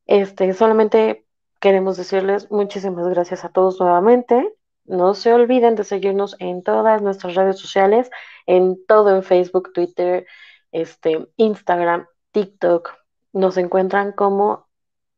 [0.05, 1.25] Este, solamente
[1.59, 4.55] queremos decirles muchísimas gracias a todos nuevamente.
[4.85, 8.09] No se olviden de seguirnos en todas nuestras redes sociales,
[8.45, 10.25] en todo en Facebook, Twitter,
[10.71, 12.93] este, Instagram, TikTok.
[13.33, 14.67] Nos encuentran como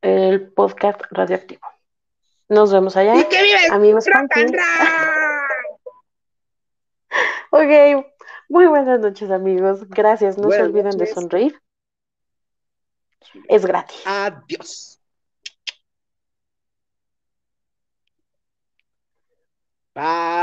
[0.01, 1.66] el podcast radioactivo.
[2.49, 3.16] Nos vemos allá.
[3.16, 4.05] ¡Y que vive amigos!
[7.55, 8.03] Ok,
[8.49, 9.88] muy buenas noches amigos.
[9.88, 10.38] Gracias.
[10.38, 11.61] No Buenas se olviden de sonreír.
[13.47, 14.01] Es gratis.
[14.05, 14.93] Adiós.
[19.96, 20.24] Bye.